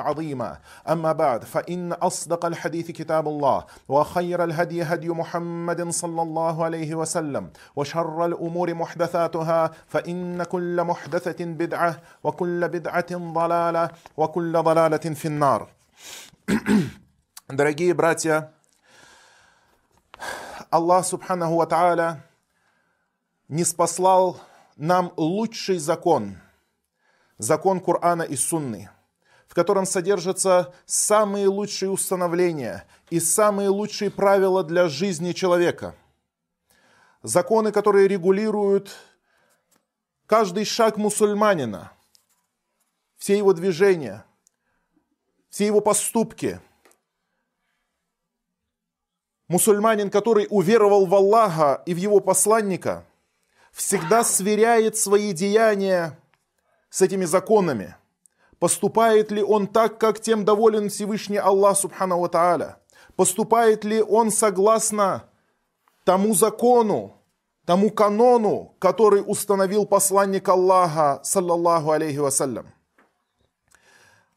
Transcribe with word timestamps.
عظيما 0.00 0.58
أما 0.88 1.12
بعد 1.12 1.44
فإن 1.44 1.92
أصدق 1.92 2.44
الحديث 2.44 2.90
كتاب 2.90 3.28
الله 3.28 3.64
وخير 3.88 4.44
الهدي 4.44 4.82
هدي 4.82 5.08
محمد 5.08 5.90
صلى 5.90 6.22
الله 6.22 6.64
عليه 6.64 6.94
وسلم 6.94 7.50
وشر 7.76 8.24
الأمور 8.26 8.74
محدثاتها 8.74 9.70
فإن 9.86 10.42
كل 10.42 10.84
محدثة 10.84 11.44
بدعة 11.44 12.00
وكل 12.24 12.68
بدعة 12.68 13.12
ضلالة 13.12 13.90
وكل 14.16 14.52
ضلالة 14.52 15.14
في 15.14 15.28
النار 15.28 15.68
Дорогие 17.48 17.94
братья, 17.94 18.52
Аллах 20.70 21.04
Субханаху 21.04 21.56
Ва 21.56 21.66
Тааля 21.66 22.24
не 23.48 23.64
спаслал 23.64 24.40
нам 24.76 25.12
лучший 25.16 25.78
закон, 25.78 26.38
закон 27.38 27.80
Корана 27.80 28.22
и 28.22 28.36
Сунны, 28.36 28.88
В 29.55 29.57
котором 29.57 29.85
содержатся 29.85 30.73
самые 30.85 31.47
лучшие 31.47 31.89
установления 31.89 32.85
и 33.09 33.21
самые 33.21 33.69
лучшие 33.69 34.11
правила 34.11 34.65
для 34.65 34.89
жизни 34.89 35.31
человека. 35.31 35.95
Законы, 37.23 37.71
которые 37.71 38.09
регулируют 38.09 38.91
каждый 40.25 40.65
шаг 40.65 40.97
мусульманина, 40.97 41.93
все 43.15 43.37
его 43.37 43.53
движения, 43.53 44.25
все 45.47 45.67
его 45.67 45.79
поступки. 45.79 46.59
Мусульманин, 49.47 50.09
который 50.09 50.47
уверовал 50.49 51.05
в 51.05 51.15
Аллаха 51.15 51.81
и 51.85 51.93
в 51.93 51.97
его 51.97 52.19
посланника, 52.19 53.05
всегда 53.71 54.25
сверяет 54.25 54.97
свои 54.97 55.31
деяния 55.31 56.19
с 56.89 57.01
этими 57.01 57.23
законами. 57.23 57.95
Поступает 58.59 59.31
ли 59.31 59.43
он 59.43 59.67
так, 59.67 59.97
как 59.97 60.19
тем 60.19 60.45
доволен 60.45 60.89
Всевышний 60.89 61.37
Аллах 61.37 61.77
Субхану 61.77 62.19
Ва 62.19 62.29
Тааля? 62.29 62.77
Поступает 63.15 63.83
ли 63.83 64.01
он 64.01 64.31
согласно 64.31 65.23
тому 66.03 66.33
закону, 66.33 67.17
тому 67.65 67.89
канону, 67.89 68.75
который 68.79 69.23
установил 69.25 69.85
посланник 69.85 70.47
Аллаха, 70.47 71.19
саллаллаху 71.23 71.91
алейхи 71.91 72.17
вассалям? 72.17 72.67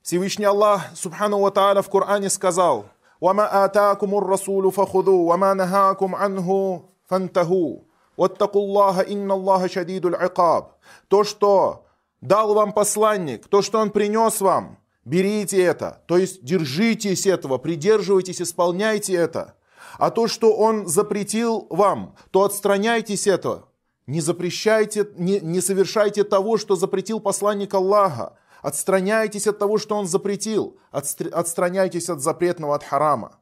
Всевышний 0.03 0.47
Аллах, 0.47 0.87
Субхану 0.95 1.41
Ва 1.41 1.51
Тааля, 1.51 1.83
в 1.83 1.89
Коране 1.89 2.31
сказал, 2.31 2.87
«Вама 3.21 3.47
атакумур 3.47 4.27
расулу 4.27 4.71
фахуду, 4.71 5.25
вама 5.25 5.55
нахакум 5.55 6.15
анху 6.15 6.91
фантаху, 7.09 7.85
ваттакуллаха 8.17 9.03
инна 9.03 9.35
Аллаха 9.35 9.69
шадидуль 9.69 10.15
икаб». 10.15 10.75
То, 11.09 11.25
что 11.25 11.85
дал 12.21 12.55
вам 12.55 12.73
посланник, 12.73 13.47
то, 13.49 13.63
что 13.63 13.79
он 13.79 13.91
принес 13.91 14.41
вам, 14.41 14.79
берите 15.05 15.63
это, 15.63 16.03
то 16.07 16.17
есть 16.17 16.45
держитесь 16.45 17.27
этого, 17.27 17.59
придерживайтесь, 17.59 18.43
исполняйте 18.43 19.15
это. 19.15 19.55
А 19.99 20.11
то, 20.11 20.29
что 20.29 20.55
он 20.55 20.87
запретил 20.87 21.67
вам, 21.71 22.15
то 22.31 22.45
отстраняйтесь 22.45 23.27
этого. 23.27 23.69
Не 24.07 24.21
запрещайте, 24.21 25.09
не, 25.17 25.41
не 25.41 25.61
совершайте 25.61 26.25
того, 26.25 26.57
что 26.57 26.77
запретил 26.77 27.21
посланник 27.21 27.75
Аллаха. 27.75 28.39
Отстраняйтесь 28.63 29.47
от 29.47 29.59
того, 29.59 29.79
что 29.79 29.97
он 29.97 30.07
запретил. 30.07 30.79
Отстраняйтесь 30.91 32.09
от 32.09 32.21
запретного, 32.21 32.75
от 32.75 32.85
харама. 32.85 33.39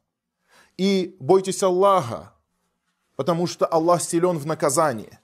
И 0.76 1.16
бойтесь 1.20 1.62
Аллаха, 1.62 2.32
потому 3.16 3.46
что 3.46 3.66
Аллах 3.66 4.02
силен 4.02 4.38
в 4.38 4.46
наказании. 4.46 5.18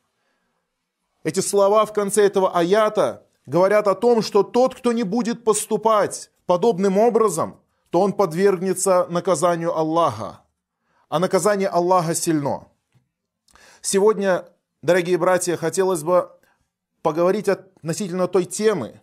Эти 1.24 1.40
слова 1.40 1.84
в 1.86 1.92
конце 1.92 2.24
этого 2.24 2.56
аята 2.56 3.26
говорят 3.46 3.88
о 3.88 3.94
том, 3.94 4.22
что 4.22 4.42
тот, 4.42 4.74
кто 4.74 4.92
не 4.92 5.02
будет 5.02 5.44
поступать 5.44 6.30
подобным 6.46 6.98
образом, 6.98 7.60
то 7.90 8.00
он 8.00 8.12
подвергнется 8.12 9.06
наказанию 9.08 9.76
Аллаха. 9.76 10.40
А 11.08 11.18
наказание 11.18 11.68
Аллаха 11.68 12.14
сильно. 12.14 12.68
Сегодня, 13.80 14.48
дорогие 14.80 15.18
братья, 15.18 15.56
хотелось 15.56 16.02
бы 16.02 16.30
поговорить 17.02 17.48
относительно 17.48 18.28
той 18.28 18.44
темы, 18.44 19.00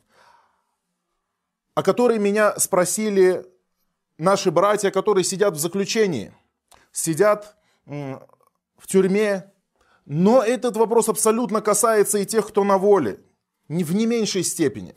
о 1.75 1.83
которой 1.83 2.17
меня 2.17 2.57
спросили 2.57 3.45
наши 4.17 4.51
братья, 4.51 4.89
которые 4.89 5.23
сидят 5.23 5.55
в 5.55 5.59
заключении, 5.59 6.33
сидят 6.91 7.57
в 7.85 8.87
тюрьме. 8.87 9.51
Но 10.05 10.41
этот 10.41 10.75
вопрос 10.77 11.09
абсолютно 11.09 11.61
касается 11.61 12.17
и 12.17 12.25
тех, 12.25 12.47
кто 12.47 12.63
на 12.63 12.77
воле, 12.77 13.19
в 13.69 13.95
не 13.95 14.05
меньшей 14.05 14.43
степени. 14.43 14.95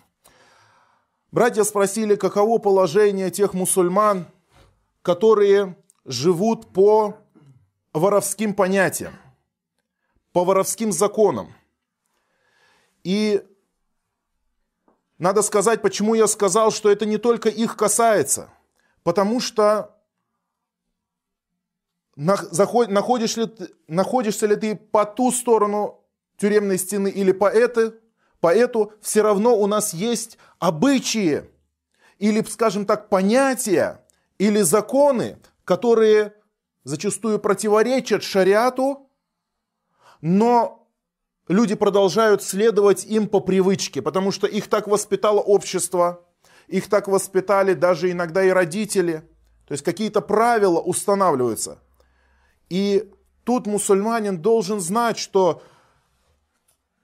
Братья 1.31 1.63
спросили, 1.63 2.17
каково 2.17 2.59
положение 2.59 3.31
тех 3.31 3.55
мусульман, 3.55 4.27
которые 5.03 5.77
живут 6.05 6.73
по 6.73 7.17
воровским 7.93 8.55
понятиям, 8.55 9.15
по 10.33 10.45
воровским 10.45 10.93
законам. 10.93 11.53
И 13.05 13.43
надо 15.19 15.43
сказать, 15.43 15.83
почему 15.83 16.15
я 16.15 16.27
сказал, 16.27 16.71
что 16.71 16.91
это 16.91 17.07
не 17.07 17.19
только 17.19 17.49
их 17.49 17.77
касается. 17.77 18.51
Потому 19.03 19.41
что 19.41 19.97
находишься 22.17 24.47
ли 24.47 24.57
ты 24.57 24.77
по 24.77 25.05
ту 25.05 25.33
сторону 25.33 26.05
тюремной 26.37 26.79
стены 26.79 27.09
или 27.09 27.33
по, 27.33 27.47
это, 27.47 27.95
по 28.43 28.53
эту, 28.53 28.93
все 29.01 29.23
равно 29.23 29.57
у 29.57 29.69
нас 29.69 29.95
есть 29.95 30.37
обычаи 30.59 31.49
или, 32.19 32.43
скажем 32.43 32.87
так, 32.87 33.09
понятия 33.09 34.05
или 34.37 34.63
законы, 34.63 35.39
которые 35.65 36.35
зачастую 36.83 37.39
противоречат 37.39 38.25
шариату, 38.25 39.09
но 40.21 40.89
люди 41.47 41.77
продолжают 41.77 42.43
следовать 42.43 43.05
им 43.05 43.29
по 43.29 43.39
привычке, 43.39 44.03
потому 44.03 44.33
что 44.33 44.49
их 44.49 44.67
так 44.67 44.89
воспитало 44.89 45.39
общество, 45.39 46.27
их 46.67 46.89
так 46.89 47.07
воспитали 47.07 47.75
даже 47.75 48.11
иногда 48.11 48.43
и 48.43 48.51
родители. 48.51 49.23
То 49.69 49.73
есть 49.73 49.85
какие-то 49.85 50.21
правила 50.21 50.81
устанавливаются. 50.81 51.79
И 52.69 53.09
тут 53.45 53.69
мусульманин 53.69 54.43
должен 54.43 54.81
знать, 54.81 55.17
что 55.17 55.63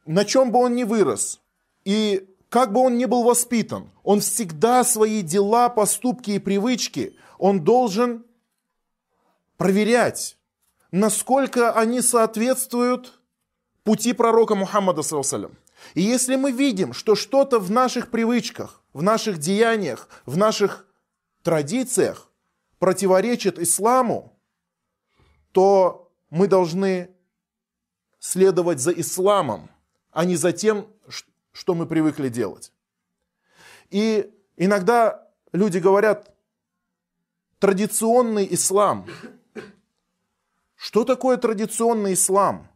на 0.09 0.25
чем 0.25 0.51
бы 0.51 0.59
он 0.61 0.75
ни 0.75 0.85
вырос, 0.85 1.41
и 1.85 2.27
как 2.49 2.73
бы 2.73 2.81
он 2.81 2.97
ни 2.97 3.05
был 3.05 3.25
воспитан, 3.25 3.91
он 4.03 4.21
всегда 4.21 4.83
свои 4.83 5.21
дела, 5.21 5.69
поступки 5.69 6.31
и 6.31 6.39
привычки, 6.39 7.15
он 7.39 7.63
должен 7.63 8.25
проверять, 9.59 10.39
насколько 10.91 11.73
они 11.73 12.01
соответствуют 12.01 13.21
пути 13.85 14.15
пророка 14.15 14.55
Мухаммада, 14.55 15.03
саллаллаху 15.03 15.51
и 15.93 16.01
если 16.01 16.37
мы 16.37 16.53
видим, 16.53 16.95
что 16.95 17.15
что-то 17.15 17.59
в 17.59 17.71
наших 17.71 18.11
привычках, 18.11 18.83
в 18.95 19.03
наших 19.03 19.37
деяниях, 19.37 20.09
в 20.25 20.39
наших 20.39 20.87
традициях 21.43 22.31
противоречит 22.79 23.59
исламу, 23.59 24.33
то 25.53 26.11
мы 26.31 26.47
должны 26.47 27.11
следовать 28.19 28.81
за 28.81 28.93
исламом, 28.93 29.71
а 30.13 30.25
не 30.25 30.37
за 30.37 30.53
тем, 30.53 30.87
что 31.53 31.75
мы 31.75 31.87
привыкли 31.87 32.29
делать. 32.29 32.73
И 33.91 34.31
иногда 34.57 35.27
люди 35.53 35.79
говорят, 35.79 36.31
традиционный 37.59 38.47
ислам. 38.51 39.07
Что 40.77 41.05
такое 41.05 41.37
традиционный 41.37 42.15
ислам? 42.15 42.69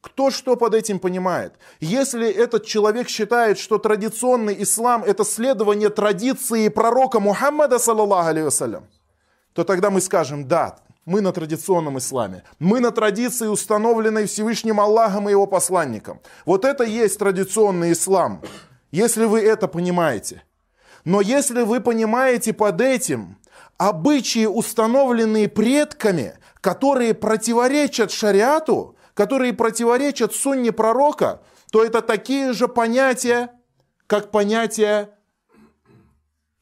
Кто 0.00 0.30
что 0.30 0.56
под 0.56 0.74
этим 0.74 0.98
понимает? 0.98 1.54
Если 1.80 2.28
этот 2.28 2.66
человек 2.66 3.08
считает, 3.08 3.58
что 3.58 3.78
традиционный 3.78 4.62
ислам 4.62 5.02
это 5.02 5.24
следование 5.24 5.88
традиции 5.88 6.68
пророка 6.68 7.20
Мухаммада, 7.20 7.78
саллаллаху 7.78 8.28
алейhi 8.28 8.82
то 9.54 9.64
тогда 9.64 9.90
мы 9.90 10.00
скажем, 10.00 10.46
да, 10.46 10.78
мы 11.04 11.20
на 11.20 11.32
традиционном 11.32 11.98
исламе. 11.98 12.44
Мы 12.58 12.80
на 12.80 12.90
традиции, 12.90 13.46
установленной 13.46 14.26
Всевышним 14.26 14.80
Аллахом 14.80 15.28
и 15.28 15.32
его 15.32 15.46
посланником. 15.46 16.20
Вот 16.46 16.64
это 16.64 16.84
есть 16.84 17.18
традиционный 17.18 17.92
ислам, 17.92 18.42
если 18.90 19.24
вы 19.24 19.40
это 19.40 19.68
понимаете. 19.68 20.42
Но 21.04 21.20
если 21.20 21.62
вы 21.62 21.80
понимаете 21.80 22.52
под 22.52 22.80
этим 22.80 23.38
обычаи, 23.76 24.46
установленные 24.46 25.48
предками, 25.48 26.38
которые 26.60 27.12
противоречат 27.12 28.10
шариату, 28.10 28.96
которые 29.12 29.52
противоречат 29.52 30.34
сунне 30.34 30.72
пророка, 30.72 31.42
то 31.70 31.84
это 31.84 32.00
такие 32.00 32.52
же 32.52 32.68
понятия, 32.68 33.50
как 34.06 34.30
понятия 34.30 35.10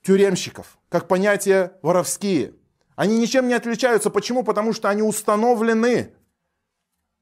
тюремщиков, 0.03 0.79
как 0.89 1.07
понятия 1.07 1.75
воровские. 1.83 2.55
Они 2.97 3.19
ничем 3.19 3.49
не 3.49 3.55
отличаются. 3.55 4.11
Почему? 4.11 4.43
Потому 4.43 4.73
что 4.73 4.89
они 4.89 5.03
установлены, 5.03 6.13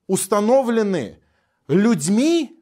установлены 0.07 1.21
людьми 1.69 2.61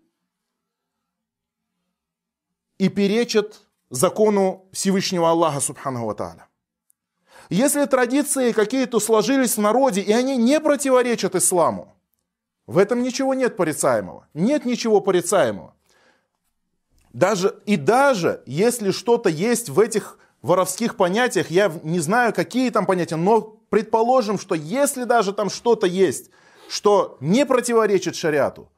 и 2.78 2.88
перечат 2.88 3.60
закону 3.90 4.68
Всевышнего 4.72 5.30
Аллаха 5.30 5.60
Субхану 5.60 6.06
Ва 6.06 6.48
Если 7.48 7.86
традиции 7.86 8.52
какие-то 8.52 9.00
сложились 9.00 9.56
в 9.56 9.60
народе, 9.60 10.02
и 10.02 10.12
они 10.12 10.36
не 10.36 10.60
противоречат 10.60 11.34
исламу, 11.34 11.94
в 12.66 12.76
этом 12.76 13.02
ничего 13.02 13.32
нет 13.32 13.56
порицаемого. 13.56 14.28
Нет 14.34 14.66
ничего 14.66 15.00
порицаемого. 15.00 15.74
Даже, 17.14 17.58
и 17.64 17.76
даже 17.76 18.42
если 18.44 18.90
что-то 18.90 19.30
есть 19.30 19.70
в 19.70 19.80
этих 19.80 20.17
воровских 20.42 20.96
понятиях, 20.96 21.50
я 21.50 21.72
не 21.82 22.00
знаю, 22.00 22.32
какие 22.32 22.70
там 22.70 22.86
понятия, 22.86 23.16
но 23.16 23.40
предположим, 23.40 24.38
что 24.38 24.54
если 24.54 25.04
даже 25.04 25.32
там 25.32 25.50
что-то 25.50 25.86
есть, 25.86 26.30
что 26.68 27.16
не 27.20 27.44
противоречит 27.46 28.16
шариату, 28.16 28.70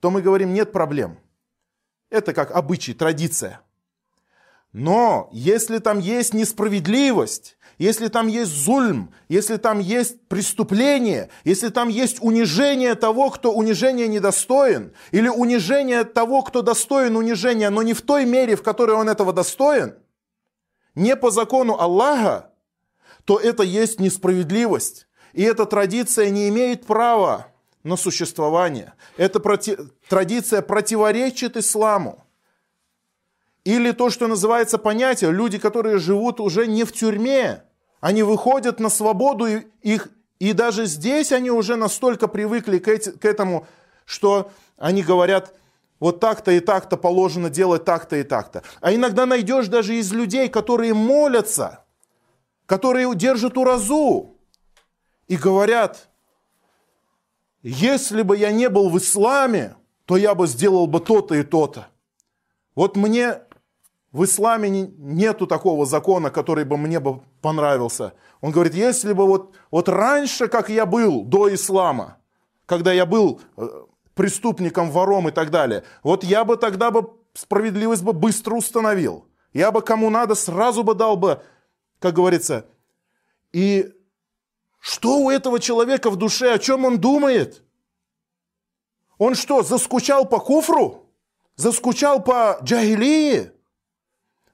то 0.00 0.10
мы 0.10 0.22
говорим, 0.22 0.52
нет 0.52 0.72
проблем. 0.72 1.18
Это 2.10 2.32
как 2.32 2.50
обычай, 2.50 2.92
традиция. 2.94 3.60
Но 4.72 5.30
если 5.32 5.78
там 5.78 5.98
есть 5.98 6.34
несправедливость, 6.34 7.56
если 7.78 8.08
там 8.08 8.26
есть 8.26 8.50
зульм, 8.50 9.12
если 9.28 9.56
там 9.56 9.78
есть 9.78 10.20
преступление, 10.28 11.30
если 11.44 11.68
там 11.68 11.88
есть 11.88 12.18
унижение 12.20 12.94
того, 12.94 13.30
кто 13.30 13.52
унижения 13.52 14.06
недостоин, 14.06 14.92
или 15.12 15.28
унижение 15.28 16.04
того, 16.04 16.42
кто 16.42 16.62
достоин 16.62 17.16
унижения, 17.16 17.70
но 17.70 17.82
не 17.82 17.94
в 17.94 18.02
той 18.02 18.24
мере, 18.24 18.56
в 18.56 18.62
которой 18.62 18.96
он 18.96 19.08
этого 19.08 19.32
достоин, 19.32 19.94
не 20.96 21.14
по 21.14 21.30
закону 21.30 21.78
Аллаха, 21.78 22.50
то 23.24 23.38
это 23.38 23.62
есть 23.62 24.00
несправедливость. 24.00 25.06
И 25.32 25.42
эта 25.42 25.66
традиция 25.66 26.30
не 26.30 26.48
имеет 26.48 26.86
права 26.86 27.48
на 27.84 27.96
существование. 27.96 28.94
Эта 29.16 29.38
проти... 29.38 29.76
традиция 30.08 30.62
противоречит 30.62 31.56
исламу. 31.56 32.24
Или 33.64 33.92
то, 33.92 34.10
что 34.10 34.26
называется 34.26 34.78
понятие, 34.78 35.32
люди, 35.32 35.58
которые 35.58 35.98
живут 35.98 36.40
уже 36.40 36.66
не 36.66 36.84
в 36.84 36.92
тюрьме, 36.92 37.64
они 38.00 38.22
выходят 38.22 38.80
на 38.80 38.88
свободу, 38.88 39.46
и, 39.46 39.66
их, 39.82 40.08
и 40.38 40.52
даже 40.52 40.86
здесь 40.86 41.32
они 41.32 41.50
уже 41.50 41.76
настолько 41.76 42.28
привыкли 42.28 42.78
к, 42.78 42.88
эти, 42.88 43.10
к 43.10 43.24
этому, 43.24 43.66
что 44.04 44.50
они 44.78 45.02
говорят, 45.02 45.52
вот 46.00 46.20
так-то 46.20 46.50
и 46.52 46.60
так-то 46.60 46.96
положено 46.96 47.50
делать 47.50 47.84
так-то 47.84 48.16
и 48.16 48.22
так-то. 48.22 48.62
А 48.80 48.94
иногда 48.94 49.26
найдешь 49.26 49.68
даже 49.68 49.96
из 49.96 50.12
людей, 50.12 50.48
которые 50.48 50.94
молятся, 50.94 51.84
которые 52.66 53.14
держат 53.14 53.56
уразу 53.56 54.36
и 55.28 55.36
говорят, 55.36 56.08
если 57.62 58.22
бы 58.22 58.36
я 58.36 58.52
не 58.52 58.68
был 58.68 58.90
в 58.90 58.98
исламе, 58.98 59.76
то 60.04 60.16
я 60.16 60.34
бы 60.34 60.46
сделал 60.46 60.86
бы 60.86 61.00
то-то 61.00 61.34
и 61.34 61.42
то-то. 61.42 61.88
Вот 62.74 62.96
мне 62.96 63.40
в 64.12 64.24
исламе 64.24 64.68
нету 64.70 65.46
такого 65.46 65.84
закона, 65.84 66.30
который 66.30 66.64
бы 66.64 66.76
мне 66.76 67.00
бы 67.00 67.22
понравился. 67.40 68.12
Он 68.40 68.52
говорит, 68.52 68.74
если 68.74 69.12
бы 69.12 69.26
вот, 69.26 69.56
вот 69.70 69.88
раньше, 69.88 70.48
как 70.48 70.68
я 70.68 70.86
был 70.86 71.24
до 71.24 71.52
ислама, 71.52 72.18
когда 72.66 72.92
я 72.92 73.04
был 73.04 73.40
преступником, 74.16 74.90
вором 74.90 75.28
и 75.28 75.30
так 75.30 75.50
далее, 75.50 75.84
вот 76.02 76.24
я 76.24 76.44
бы 76.44 76.56
тогда 76.56 76.90
бы 76.90 77.12
справедливость 77.34 78.02
бы 78.02 78.12
быстро 78.12 78.54
установил. 78.54 79.28
Я 79.52 79.70
бы 79.70 79.82
кому 79.82 80.10
надо 80.10 80.34
сразу 80.34 80.82
бы 80.82 80.94
дал 80.94 81.16
бы, 81.16 81.42
как 82.00 82.14
говорится. 82.14 82.66
И 83.52 83.92
что 84.80 85.18
у 85.18 85.30
этого 85.30 85.60
человека 85.60 86.10
в 86.10 86.16
душе, 86.16 86.52
о 86.52 86.58
чем 86.58 86.84
он 86.84 86.98
думает? 86.98 87.62
Он 89.18 89.34
что, 89.34 89.62
заскучал 89.62 90.26
по 90.26 90.40
куфру? 90.40 91.10
Заскучал 91.56 92.22
по 92.22 92.58
джагилии? 92.62 93.52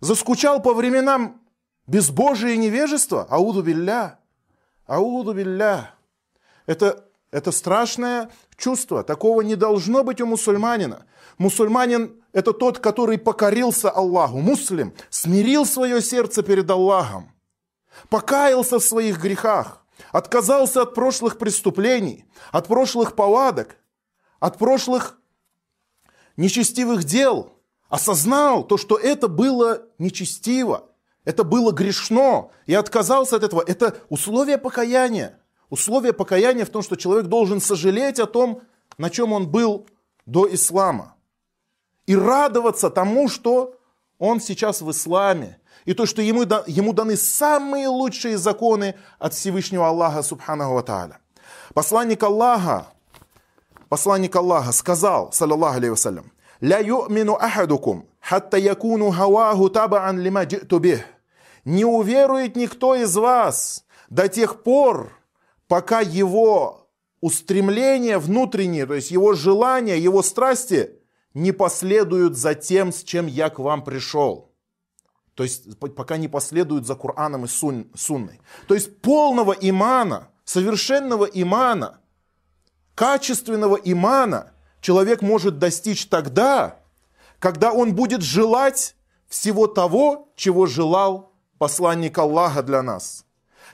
Заскучал 0.01 0.61
по 0.61 0.75
временам 0.75 1.41
безбожия 1.87 2.53
и 2.53 2.59
невежества? 2.59 3.27
Ауду 3.31 3.63
билля. 3.63 4.19
Ауду 4.87 5.35
билля. 5.35 5.95
Это, 6.67 7.05
это 7.33 7.51
страшное 7.51 8.31
чувство. 8.57 9.03
Такого 9.03 9.41
не 9.41 9.57
должно 9.57 10.05
быть 10.05 10.21
у 10.21 10.27
мусульманина. 10.27 11.07
Мусульманин– 11.39 12.23
это 12.33 12.53
тот, 12.53 12.79
который 12.79 13.19
покорился 13.19 13.91
Аллаху. 13.91 14.39
Муслим 14.39 14.95
смирил 15.11 15.67
свое 15.67 16.01
сердце 16.01 16.45
перед 16.45 16.71
Аллахом. 16.71 17.33
Покаялся 18.09 18.79
в 18.79 18.85
своих 18.85 19.21
грехах. 19.21 19.85
Отказался 20.13 20.83
от 20.83 20.95
прошлых 20.95 21.39
преступлений, 21.39 22.25
от 22.53 22.69
прошлых 22.69 23.15
повадок, 23.17 23.77
от 24.39 24.59
прошлых 24.59 25.19
нечестивых 26.37 27.03
дел– 27.03 27.59
осознал 27.93 28.65
то, 28.65 28.79
что 28.79 28.97
это 28.97 29.29
было 29.29 29.83
нечестиво, 29.99 30.89
это 31.27 31.45
было 31.45 31.73
грешно, 31.73 32.51
и 32.65 32.73
отказался 32.73 33.37
от 33.37 33.43
этого. 33.43 33.63
Это 33.67 33.99
условие 34.09 34.57
покаяния. 34.57 35.39
Условие 35.73 36.13
покаяния 36.13 36.67
в 36.67 36.69
том, 36.69 36.83
что 36.83 36.97
человек 36.97 37.29
должен 37.29 37.59
сожалеть 37.59 38.21
о 38.21 38.27
том, 38.27 38.61
на 38.99 39.09
чем 39.09 39.33
он 39.33 39.49
был 39.49 39.87
до 40.27 40.47
ислама. 40.55 41.15
И 42.05 42.15
радоваться 42.15 42.91
тому, 42.91 43.31
что 43.31 43.81
он 44.19 44.39
сейчас 44.39 44.83
в 44.83 44.91
исламе. 44.91 45.59
И 45.87 45.95
то, 45.95 46.05
что 46.05 46.21
ему, 46.21 46.43
ему 46.67 46.93
даны 46.93 47.17
самые 47.17 47.89
лучшие 47.89 48.37
законы 48.37 48.97
от 49.19 49.33
Всевышнего 49.33 49.89
Аллаха 49.89 50.23
Субханаху 50.23 50.75
Ва 50.75 51.19
Посланник 51.73 52.23
Аллаха, 52.23 52.89
посланник 53.89 54.37
Аллаха 54.37 54.73
сказал, 54.73 55.33
саллаллаху 55.33 55.77
алейхи 55.77 55.93
вассалям, 55.93 56.33
«Ля 56.61 56.81
ю'мину 56.81 57.39
ахадукум, 57.41 58.05
хатта 58.21 58.59
якуну 58.59 59.11
хаваху 59.11 59.71
табаан 59.71 60.21
лима 60.21 60.45
джиту 60.45 60.79
бих». 60.81 61.01
Не 61.65 61.87
уверует 61.87 62.57
никто 62.57 62.95
из 62.95 63.17
вас 63.17 63.87
до 64.11 64.29
тех 64.29 64.63
пор, 64.63 65.22
пока 65.73 66.01
его 66.01 66.91
устремления 67.23 68.19
внутренние, 68.19 68.85
то 68.85 68.93
есть 68.93 69.11
его 69.11 69.33
желания, 69.33 69.99
его 69.99 70.23
страсти 70.23 70.91
не 71.33 71.51
последуют 71.51 72.37
за 72.37 72.55
тем, 72.55 72.93
с 72.93 73.03
чем 73.03 73.27
я 73.27 73.49
к 73.49 73.59
вам 73.59 73.83
пришел. 73.83 74.53
То 75.35 75.45
есть 75.45 75.79
пока 75.79 76.19
не 76.19 76.29
последуют 76.29 76.87
за 76.87 76.95
Кораном 76.95 77.47
и 77.47 77.49
сун, 77.49 77.91
Сунной. 77.95 78.43
То 78.69 78.75
есть 78.75 79.01
полного 79.01 79.53
имана, 79.53 80.29
совершенного 80.45 81.25
имана, 81.25 82.01
качественного 82.95 83.77
имана– 83.77 84.53
человек 84.83 85.23
может 85.23 85.59
достичь 85.59 86.05
тогда, 86.05 86.81
когда 87.39 87.73
он 87.73 87.95
будет 87.95 88.21
желать 88.21 88.95
всего 89.27 89.67
того, 89.67 90.29
чего 90.37 90.67
желал 90.67 91.33
посланник 91.57 92.19
Аллаха 92.19 92.63
для 92.63 92.83
нас. 92.83 93.25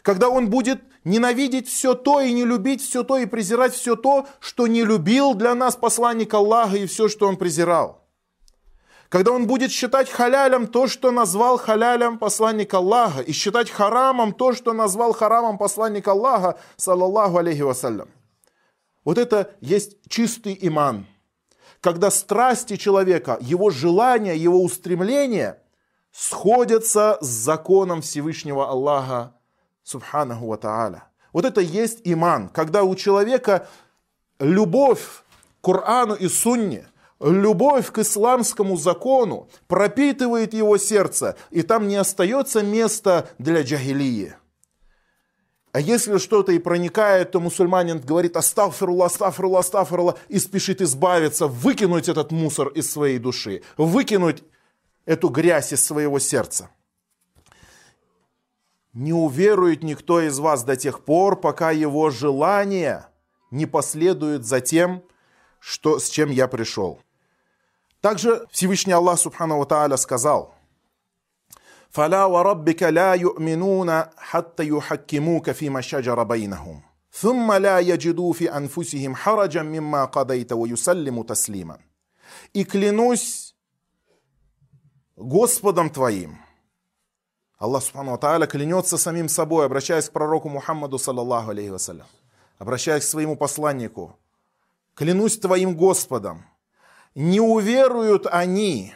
Когда 0.02 0.28
он 0.28 0.48
будет 0.48 0.80
ненавидеть 1.08 1.68
все 1.68 1.94
то 1.94 2.20
и 2.20 2.32
не 2.32 2.44
любить 2.44 2.82
все 2.82 3.02
то 3.02 3.16
и 3.18 3.26
презирать 3.26 3.74
все 3.74 3.96
то, 3.96 4.26
что 4.40 4.66
не 4.66 4.84
любил 4.84 5.34
для 5.34 5.54
нас 5.54 5.74
посланник 5.74 6.34
Аллаха 6.34 6.76
и 6.76 6.86
все, 6.86 7.08
что 7.08 7.26
он 7.26 7.36
презирал. 7.36 8.04
Когда 9.08 9.32
он 9.32 9.46
будет 9.46 9.70
считать 9.70 10.10
халялем 10.10 10.66
то, 10.66 10.86
что 10.86 11.10
назвал 11.10 11.56
халялем 11.56 12.18
посланник 12.18 12.74
Аллаха, 12.74 13.22
и 13.22 13.32
считать 13.32 13.70
харамом 13.70 14.34
то, 14.34 14.52
что 14.52 14.74
назвал 14.74 15.14
харамом 15.14 15.56
посланник 15.56 16.06
Аллаха, 16.06 16.58
саллаллаху 16.76 17.38
алейхи 17.38 17.62
вассалям. 17.62 18.10
Вот 19.04 19.16
это 19.16 19.54
есть 19.62 19.96
чистый 20.10 20.58
иман. 20.60 21.06
Когда 21.80 22.10
страсти 22.10 22.76
человека, 22.76 23.38
его 23.40 23.70
желания, 23.70 24.36
его 24.36 24.62
устремления 24.62 25.62
сходятся 26.12 27.16
с 27.22 27.26
законом 27.26 28.02
Всевышнего 28.02 28.68
Аллаха, 28.68 29.37
Субханаху 29.88 30.46
ва 30.48 30.56
та'аля. 30.58 31.02
Вот 31.32 31.46
это 31.46 31.62
есть 31.62 32.00
иман, 32.04 32.50
когда 32.50 32.82
у 32.82 32.94
человека 32.94 33.66
любовь 34.38 35.00
к 35.62 35.64
Корану 35.64 36.14
и 36.14 36.28
Сунне, 36.28 36.86
любовь 37.20 37.90
к 37.90 37.98
исламскому 37.98 38.76
закону 38.76 39.48
пропитывает 39.66 40.52
его 40.52 40.76
сердце, 40.76 41.36
и 41.50 41.62
там 41.62 41.88
не 41.88 41.96
остается 41.96 42.62
места 42.62 43.30
для 43.38 43.62
джахилии. 43.62 44.34
А 45.72 45.80
если 45.80 46.18
что-то 46.18 46.52
и 46.52 46.58
проникает, 46.58 47.30
то 47.30 47.40
мусульманин 47.40 48.00
говорит 48.00 48.36
астафирулла, 48.36 49.06
астафирулла, 49.06 49.60
астафирулла 49.60 50.18
и 50.28 50.38
спешит 50.38 50.82
избавиться, 50.82 51.46
выкинуть 51.46 52.08
этот 52.10 52.30
мусор 52.30 52.68
из 52.68 52.90
своей 52.90 53.18
души, 53.18 53.62
выкинуть 53.78 54.42
эту 55.06 55.28
грязь 55.28 55.72
из 55.72 55.82
своего 55.82 56.18
сердца. 56.18 56.70
Не 58.92 59.12
уверует 59.12 59.82
никто 59.82 60.20
из 60.20 60.38
вас 60.38 60.64
до 60.64 60.76
тех 60.76 61.04
пор, 61.04 61.40
пока 61.40 61.70
его 61.70 62.10
желание 62.10 63.06
не 63.50 63.66
последует 63.66 64.44
за 64.44 64.60
тем, 64.60 65.02
что, 65.60 65.98
с 65.98 66.08
чем 66.08 66.30
я 66.30 66.48
пришел. 66.48 67.00
Также 68.00 68.46
Всевышний 68.50 68.92
Аллах 68.92 69.18
Субхану 69.18 69.64
Тааля 69.66 69.96
сказал, 69.96 70.54
«Фаля 71.90 72.28
ва 72.28 72.42
раббика 72.44 72.90
ла 72.92 73.14
ю'минуна 73.14 74.12
хатта 74.16 74.62
юхаккимука 74.62 75.52
фима 75.54 75.82
шаджара 75.82 76.24
байнахум, 76.24 76.84
thumma 77.10 77.58
ла 77.58 77.80
яджиду 77.80 78.32
фи 78.32 78.46
анфусихим 78.46 79.14
хараджа 79.14 79.62
мимма 79.62 80.06
кадайта 80.06 80.54
ва 80.54 80.66
юсаллиму 80.66 81.24
таслима». 81.24 81.80
И 82.52 82.64
клянусь 82.64 83.56
Господом 85.16 85.90
твоим, 85.90 86.38
Аллах 87.58 87.82
Субхану 87.82 88.16
Тааля 88.18 88.46
клянется 88.46 88.96
самим 88.96 89.28
собой, 89.28 89.66
обращаясь 89.66 90.08
к 90.08 90.12
пророку 90.12 90.48
Мухаммаду, 90.48 90.96
саллаллаху 90.96 91.50
алейхи 91.50 91.70
вассалям, 91.70 92.06
обращаясь 92.58 93.04
к 93.04 93.08
своему 93.08 93.36
посланнику. 93.36 94.16
Клянусь 94.94 95.38
твоим 95.38 95.76
Господом, 95.76 96.44
не 97.16 97.40
уверуют 97.40 98.26
они 98.30 98.94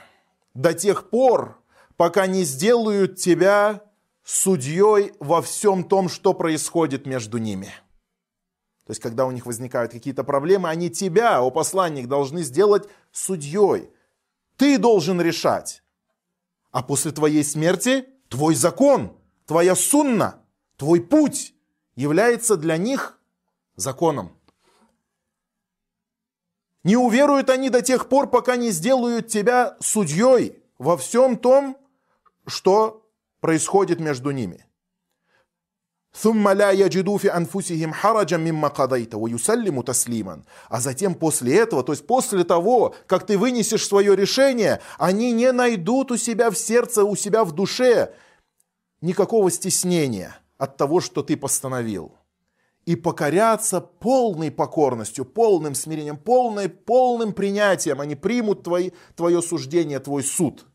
до 0.55 0.75
тех 0.75 1.11
пор, 1.11 1.61
пока 1.97 2.29
не 2.29 2.45
сделают 2.45 3.17
тебя 3.17 3.83
судьей 4.23 5.13
во 5.19 5.43
всем 5.43 5.83
том, 5.83 6.09
что 6.09 6.33
происходит 6.33 7.05
между 7.05 7.39
ними. 7.39 7.67
То 8.87 8.91
есть, 8.91 9.01
когда 9.01 9.27
у 9.27 9.33
них 9.33 9.45
возникают 9.45 9.91
какие-то 9.91 10.23
проблемы, 10.23 10.69
они 10.69 10.89
тебя, 10.89 11.41
о 11.41 11.51
посланник, 11.51 12.07
должны 12.07 12.43
сделать 12.43 12.89
судьей. 13.11 13.91
Ты 14.57 14.79
должен 14.79 15.21
решать. 15.21 15.83
А 16.71 16.83
после 16.83 17.11
твоей 17.11 17.45
смерти 17.45 18.07
твой 18.33 18.55
закон, 18.55 19.15
твоя 19.45 19.77
сунна, 19.77 20.43
твой 20.79 21.03
путь 21.03 21.55
является 21.97 22.57
для 22.57 22.79
них 22.79 23.21
законом. 23.77 24.39
Не 26.83 26.97
уверуют 26.97 27.51
они 27.51 27.69
до 27.69 27.83
тех 27.83 28.09
пор, 28.09 28.31
пока 28.31 28.57
не 28.57 28.71
сделают 28.71 29.29
тебя 29.29 29.77
судьей 29.81 30.65
во 30.79 30.97
всем 30.97 31.37
том, 31.37 31.77
что 32.47 33.07
происходит 33.41 34.01
между 34.01 34.31
ними. 34.31 34.67
ثم 36.22 36.50
لا 36.50 36.72
يجدوا 36.72 37.18
في 37.18 37.38
أنفسهم 37.38 37.94
حرجا 37.94 38.38
مما 38.38 38.68
قضيت 38.68 39.16
ويسلموا 39.16 39.84
تسليما. 39.84 40.42
А 40.70 40.80
затем 40.80 41.14
после 41.14 41.58
этого, 41.58 41.84
то 41.84 41.94
есть 41.94 42.08
после 42.08 42.44
того, 42.44 42.96
как 43.06 43.26
ты 43.26 43.38
вынесешь 43.38 43.88
свое 43.88 44.16
решение, 44.16 44.82
они 44.98 45.32
не 45.32 45.52
найдут 45.52 46.12
у 46.12 46.18
себя 46.18 46.50
в 46.50 46.58
сердце, 46.58 47.04
у 47.04 47.16
себя 47.16 47.44
в 47.44 47.52
душе 47.52 48.14
никакого 49.02 49.52
стеснения 49.52 50.40
от 50.58 50.78
того, 50.78 51.02
что 51.02 51.22
ты 51.22 51.38
постановил. 51.38 52.16
И 52.86 52.96
покорятся 52.96 53.82
полной 53.82 54.50
покорностью, 54.50 55.26
полным 55.26 55.76
смирением, 55.76 56.18
полной, 56.18 56.70
полным 56.70 57.34
принятием. 57.34 58.00
Они 58.00 58.16
примут 58.16 58.64
твои, 58.64 58.92
твое 59.16 59.42
суждение, 59.42 60.00
твой 60.00 60.24
суд. 60.24 60.66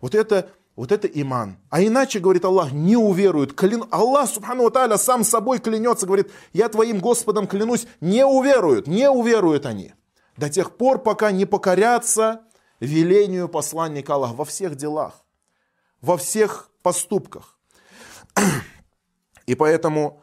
Вот 0.00 0.14
это 0.14 0.50
вот 0.77 0.91
это 0.91 1.07
иман. 1.07 1.57
А 1.71 1.81
иначе, 1.81 2.19
говорит 2.19 2.45
Аллах, 2.45 2.71
не 2.71 2.95
уверуют. 2.95 3.53
Клян... 3.53 3.85
Аллах, 3.89 4.29
субхану 4.29 4.69
тааля, 4.69 4.97
сам 4.97 5.23
собой 5.23 5.57
клянется, 5.57 6.05
говорит, 6.05 6.31
я 6.53 6.69
твоим 6.69 6.99
Господом 6.99 7.47
клянусь, 7.47 7.87
не 7.99 8.23
уверуют, 8.23 8.85
не 8.85 9.09
уверуют 9.09 9.65
они. 9.65 9.95
До 10.37 10.49
тех 10.49 10.77
пор, 10.77 10.99
пока 10.99 11.31
не 11.31 11.45
покорятся 11.45 12.43
велению 12.79 13.49
посланника 13.49 14.13
Аллаха 14.13 14.35
во 14.35 14.45
всех 14.45 14.75
делах, 14.75 15.25
во 15.99 16.15
всех 16.15 16.69
поступках. 16.83 17.57
И 19.47 19.55
поэтому, 19.55 20.21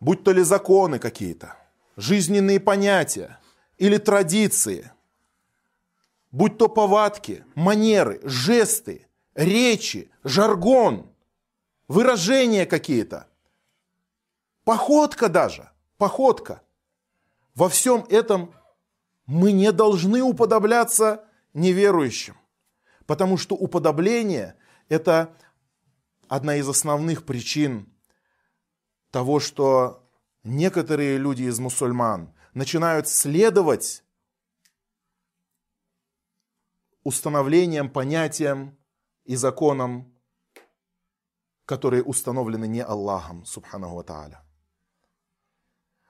будь 0.00 0.24
то 0.24 0.32
ли 0.32 0.42
законы 0.42 0.98
какие-то, 0.98 1.58
жизненные 1.98 2.58
понятия 2.58 3.38
или 3.76 3.98
традиции, 3.98 4.90
будь 6.30 6.56
то 6.56 6.70
повадки, 6.70 7.44
манеры, 7.54 8.18
жесты, 8.22 9.05
речи, 9.36 10.10
жаргон, 10.24 11.12
выражения 11.86 12.66
какие-то, 12.66 13.28
походка 14.64 15.28
даже, 15.28 15.70
походка. 15.98 16.62
Во 17.54 17.68
всем 17.68 18.04
этом 18.08 18.52
мы 19.26 19.52
не 19.52 19.70
должны 19.72 20.22
уподобляться 20.22 21.24
неверующим, 21.54 22.36
потому 23.06 23.36
что 23.36 23.54
уподобление– 23.54 24.56
это 24.88 25.36
одна 26.28 26.56
из 26.56 26.68
основных 26.68 27.24
причин 27.24 27.92
того, 29.10 29.38
что 29.40 30.08
некоторые 30.44 31.18
люди 31.18 31.44
из 31.44 31.58
мусульман 31.58 32.34
начинают 32.54 33.08
следовать 33.08 34.02
установлениям, 37.04 37.88
понятиям 37.88 38.75
и 39.26 39.36
законам, 39.36 40.12
которые 41.64 42.02
установлены 42.02 42.66
не 42.66 42.82
Аллахом, 42.82 43.44
субханаху 43.44 44.02
тааля. 44.04 44.42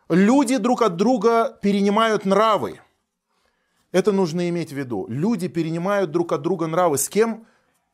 Люди 0.08 0.58
друг 0.58 0.82
от 0.82 0.96
друга 0.96 1.58
перенимают 1.62 2.24
нравы. 2.24 2.80
Это 3.90 4.12
нужно 4.12 4.48
иметь 4.48 4.70
в 4.72 4.76
виду. 4.76 5.06
Люди 5.08 5.48
перенимают 5.48 6.10
друг 6.10 6.32
от 6.32 6.42
друга 6.42 6.66
нравы. 6.66 6.98
С 6.98 7.08
кем 7.08 7.46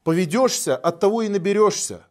поведешься, 0.03 0.77
от 0.77 1.01
того 1.01 1.23
и 1.23 1.29
наберешься. 1.29 2.07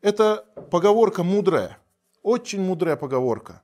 Это 0.00 0.46
поговорка 0.70 1.22
мудрая, 1.22 1.78
очень 2.22 2.60
мудрая 2.60 2.96
поговорка. 2.96 3.62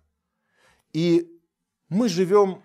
И 0.92 1.40
мы 1.88 2.08
живем, 2.08 2.62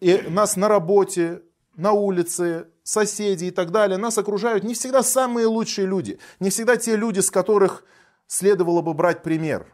и 0.00 0.18
нас 0.28 0.56
на 0.56 0.68
работе, 0.68 1.42
на 1.80 1.92
улице, 1.92 2.66
соседи 2.82 3.46
и 3.46 3.50
так 3.50 3.70
далее, 3.70 3.96
нас 3.96 4.18
окружают 4.18 4.64
не 4.64 4.74
всегда 4.74 5.02
самые 5.02 5.46
лучшие 5.46 5.86
люди, 5.86 6.18
не 6.38 6.50
всегда 6.50 6.76
те 6.76 6.94
люди, 6.94 7.20
с 7.20 7.30
которых 7.30 7.84
следовало 8.26 8.82
бы 8.82 8.92
брать 8.92 9.22
пример. 9.22 9.66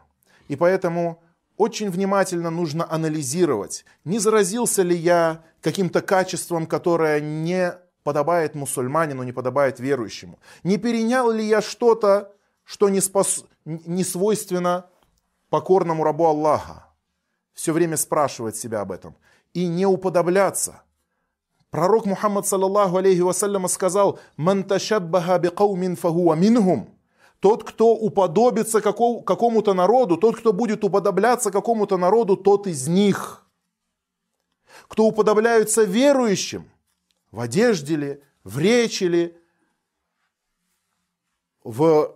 И 0.47 0.55
поэтому 0.55 1.21
очень 1.57 1.89
внимательно 1.89 2.49
нужно 2.49 2.89
анализировать, 2.89 3.83
не 4.05 4.19
заразился 4.19 4.83
ли 4.83 4.95
я 4.95 5.43
каким-то 5.61 6.01
качеством, 6.01 6.65
которое 6.65 7.19
не 7.19 7.73
подобает 8.03 8.55
мусульманину, 8.55 9.23
не 9.23 9.33
подобает 9.33 9.81
верующему. 9.81 10.39
Не 10.63 10.77
перенял 10.77 11.29
ли 11.29 11.43
я 11.43 11.61
что-то, 11.61 12.33
что 12.63 12.87
не, 12.87 13.01
спос... 13.01 13.43
не 13.65 14.05
свойственно 14.05 14.85
покорному 15.49 16.05
рабу 16.05 16.25
Аллаха. 16.25 16.85
Все 17.53 17.73
время 17.73 17.97
спрашивать 17.97 18.55
себя 18.55 18.79
об 18.79 18.93
этом. 18.93 19.17
И 19.53 19.67
не 19.67 19.85
уподобляться– 19.85 20.83
Пророк 21.77 22.07
Мухаммад, 22.07 22.47
саллаллаху 22.47 22.97
алейхи 22.97 23.19
вассалям, 23.19 23.67
сказал, 23.67 24.19
«Ман 24.35 24.63
ташаббаха 24.63 25.37
биқаумин 25.37 25.95
фахуа 25.95 26.33
минхум». 26.33 26.89
Тот, 27.39 27.63
кто 27.63 27.93
уподобится 27.93 28.81
какому-то 28.81 29.75
народу, 29.75 30.17
тот, 30.17 30.37
кто 30.37 30.53
будет 30.53 30.83
уподобляться 30.83 31.51
какому-то 31.51 31.97
народу, 31.97 32.35
тот 32.35 32.65
из 32.65 32.87
них. 32.87 33.45
Кто 34.87 35.05
уподобляются 35.05 35.83
верующим, 35.83 36.67
в 37.29 37.41
одежде 37.41 37.95
ли, 37.95 38.23
в 38.43 38.57
речи 38.57 39.03
ли, 39.03 39.37
в 41.63 42.15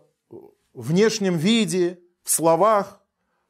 внешнем 0.73 1.37
виде, 1.37 1.99
в 2.23 2.31
словах, 2.31 2.99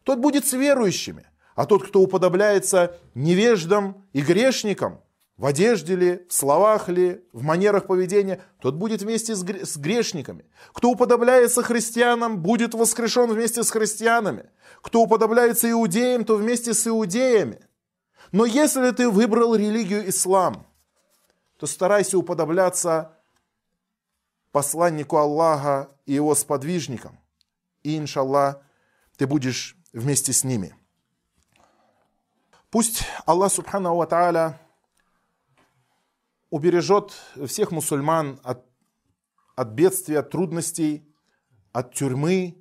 тот 0.03 0.19
будет 0.19 0.45
с 0.45 0.51
верующими. 0.51 1.25
А 1.55 1.65
тот, 1.65 1.87
кто 1.87 2.01
уподобляется 2.01 2.99
невеждам 3.15 4.05
и 4.11 4.19
грешникам– 4.19 4.99
в 5.41 5.47
одежде 5.47 5.95
ли, 5.95 6.25
в 6.29 6.33
словах 6.33 6.87
ли, 6.87 7.25
в 7.33 7.41
манерах 7.41 7.87
поведения, 7.87 8.39
тот 8.59 8.75
будет 8.75 9.01
вместе 9.01 9.35
с 9.35 9.75
грешниками. 9.75 10.45
Кто 10.71 10.91
уподобляется 10.91 11.63
христианам, 11.63 12.43
будет 12.43 12.75
воскрешен 12.75 13.31
вместе 13.31 13.63
с 13.63 13.71
христианами. 13.71 14.51
Кто 14.83 15.01
уподобляется 15.01 15.71
иудеям, 15.71 16.25
то 16.25 16.35
вместе 16.35 16.75
с 16.75 16.85
иудеями. 16.85 17.59
Но 18.31 18.45
если 18.45 18.91
ты 18.91 19.09
выбрал 19.09 19.55
религию 19.55 20.07
ислам, 20.07 20.67
то 21.57 21.65
старайся 21.65 22.19
уподобляться 22.19 23.17
посланнику 24.51 25.17
Аллаха 25.17 25.89
и 26.05 26.13
его 26.13 26.35
сподвижникам. 26.35 27.19
И, 27.81 27.97
иншаллах, 27.97 28.61
ты 29.17 29.25
будешь 29.25 29.75
вместе 29.91 30.33
с 30.33 30.43
ними. 30.43 30.75
Пусть 32.69 33.01
Аллах 33.25 33.51
Субхану 33.51 33.95
Ва 33.95 34.05
Тааля 34.05 34.60
убережет 36.51 37.13
всех 37.47 37.71
мусульман 37.71 38.39
от, 38.43 38.63
от 39.55 39.69
бедствий, 39.69 40.15
от 40.15 40.29
трудностей, 40.29 41.03
от 41.71 41.95
тюрьмы. 41.95 42.57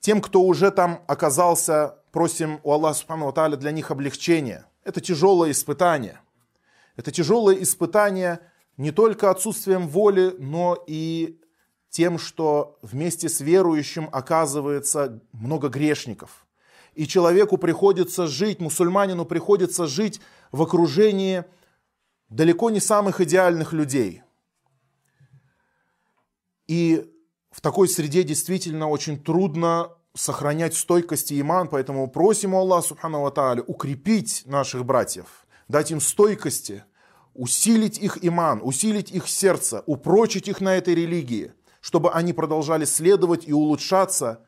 Тем, 0.00 0.20
кто 0.20 0.42
уже 0.42 0.72
там 0.72 1.04
оказался, 1.06 1.98
просим 2.10 2.58
у 2.64 2.72
Аллаха 2.72 2.98
Субхану 2.98 3.30
Тааля 3.32 3.56
для 3.56 3.70
них 3.70 3.90
облегчения. 3.92 4.66
Это 4.82 5.00
тяжелое 5.00 5.52
испытание. 5.52 6.20
Это 6.96 7.12
тяжелое 7.12 7.62
испытание 7.62 8.40
не 8.76 8.90
только 8.90 9.30
отсутствием 9.30 9.88
воли, 9.88 10.34
но 10.38 10.82
и 10.86 11.40
тем, 11.90 12.18
что 12.18 12.78
вместе 12.82 13.28
с 13.28 13.40
верующим 13.40 14.08
оказывается 14.12 15.22
много 15.32 15.68
грешников. 15.68 16.46
И 16.94 17.06
человеку 17.06 17.58
приходится 17.58 18.26
жить, 18.26 18.60
мусульманину 18.60 19.26
приходится 19.26 19.86
жить 19.86 20.20
в 20.50 20.62
окружении 20.62 21.44
далеко 22.28 22.70
не 22.70 22.80
самых 22.80 23.20
идеальных 23.20 23.72
людей. 23.72 24.22
И 26.66 27.12
в 27.50 27.60
такой 27.60 27.88
среде 27.88 28.22
действительно 28.24 28.88
очень 28.88 29.22
трудно 29.22 29.92
сохранять 30.14 30.74
стойкость 30.74 31.30
и 31.30 31.40
иман, 31.40 31.68
поэтому 31.68 32.08
просим 32.08 32.54
у 32.54 32.58
Аллаха 32.58 32.88
Субхану 32.88 33.22
Ва 33.22 33.62
укрепить 33.66 34.42
наших 34.46 34.84
братьев, 34.84 35.46
дать 35.68 35.90
им 35.90 36.00
стойкости, 36.00 36.84
усилить 37.34 37.98
их 37.98 38.18
иман, 38.24 38.60
усилить 38.62 39.10
их 39.10 39.28
сердце, 39.28 39.84
упрочить 39.86 40.48
их 40.48 40.60
на 40.60 40.76
этой 40.76 40.94
религии, 40.94 41.52
чтобы 41.80 42.10
они 42.12 42.32
продолжали 42.32 42.84
следовать 42.84 43.46
и 43.46 43.52
улучшаться, 43.52 44.44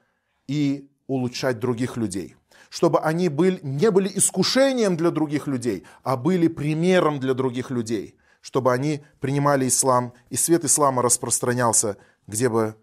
и 0.46 0.90
улучшать 1.06 1.58
других 1.58 1.96
людей 1.96 2.34
чтобы 2.68 3.00
они 3.00 3.28
были, 3.28 3.60
не 3.62 3.90
были 3.90 4.10
искушением 4.14 4.96
для 4.96 5.10
других 5.10 5.46
людей, 5.46 5.84
а 6.02 6.16
были 6.16 6.48
примером 6.48 7.20
для 7.20 7.34
других 7.34 7.70
людей, 7.70 8.16
чтобы 8.40 8.72
они 8.72 9.02
принимали 9.20 9.68
ислам, 9.68 10.12
и 10.30 10.36
свет 10.36 10.64
ислама 10.64 11.02
распространялся, 11.02 11.96
где 12.26 12.48
бы, 12.48 12.76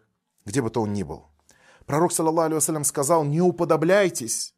где 0.46 0.62
бы 0.62 0.70
то 0.70 0.82
он 0.82 0.94
ни 0.94 1.04
был. 1.04 1.28
Пророк, 1.86 2.12
саллаллаху 2.12 2.56
алейhi 2.56 2.84
сказал, 2.84 3.24
не 3.24 3.42
уподобляйтесь 3.42 4.56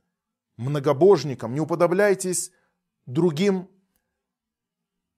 многобожникам, 0.55 1.53
не 1.53 1.59
уподобляйтесь 1.59 2.51
другим 3.05 3.69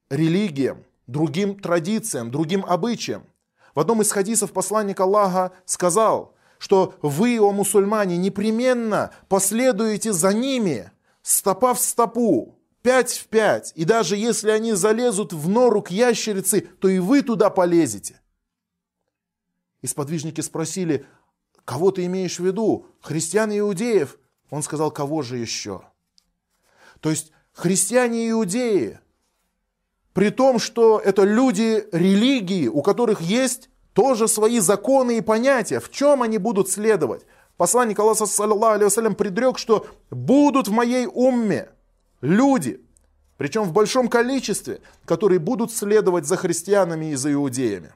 религиям, 0.09 0.85
другим 1.07 1.59
традициям, 1.59 2.31
другим 2.31 2.65
обычаям. 2.65 3.23
В 3.75 3.79
одном 3.79 4.01
из 4.01 4.11
хадисов 4.11 4.51
посланник 4.51 4.99
Аллаха 4.99 5.51
сказал, 5.65 6.33
что 6.59 6.95
вы, 7.01 7.39
о 7.39 7.51
мусульмане, 7.51 8.17
непременно 8.17 9.11
последуете 9.27 10.13
за 10.13 10.33
ними, 10.33 10.91
стопа 11.23 11.73
в 11.73 11.79
стопу, 11.79 12.59
пять 12.83 13.13
в 13.13 13.27
пять. 13.27 13.71
И 13.75 13.85
даже 13.85 14.17
если 14.17 14.51
они 14.51 14.73
залезут 14.73 15.33
в 15.33 15.49
нору 15.49 15.81
к 15.81 15.89
ящерице, 15.89 16.61
то 16.61 16.87
и 16.87 16.99
вы 16.99 17.23
туда 17.23 17.49
полезете. 17.49 18.21
И 19.81 19.87
сподвижники 19.87 20.41
спросили, 20.41 21.07
кого 21.63 21.91
ты 21.91 22.05
имеешь 22.05 22.39
в 22.39 22.45
виду? 22.45 22.87
Христиан 23.01 23.51
и 23.51 23.59
иудеев? 23.59 24.19
Он 24.49 24.61
сказал, 24.61 24.91
кого 24.91 25.21
же 25.21 25.37
еще? 25.37 25.83
То 26.99 27.09
есть 27.09 27.31
христиане 27.53 28.27
и 28.27 28.31
иудеи, 28.31 28.99
при 30.11 30.29
том, 30.29 30.59
что 30.59 30.99
это 30.99 31.23
люди 31.23 31.87
религии, 31.93 32.67
у 32.67 32.81
которых 32.81 33.21
есть 33.21 33.69
тоже 33.99 34.29
свои 34.29 34.59
законы 34.59 35.17
и 35.17 35.21
понятия, 35.21 35.81
в 35.81 35.91
чем 35.91 36.23
они 36.23 36.37
будут 36.37 36.69
следовать. 36.69 37.23
Посланник 37.57 37.99
Аллаха, 37.99 38.25
саллиллаху 38.25 39.13
предрек, 39.13 39.57
что 39.57 39.87
будут 40.09 40.69
в 40.69 40.71
моей 40.71 41.05
умме 41.05 41.67
люди, 42.21 42.79
причем 43.35 43.63
в 43.63 43.73
большом 43.73 44.07
количестве, 44.07 44.79
которые 45.03 45.39
будут 45.39 45.73
следовать 45.73 46.25
за 46.25 46.37
христианами 46.37 47.11
и 47.11 47.15
за 47.15 47.33
иудеями. 47.33 47.91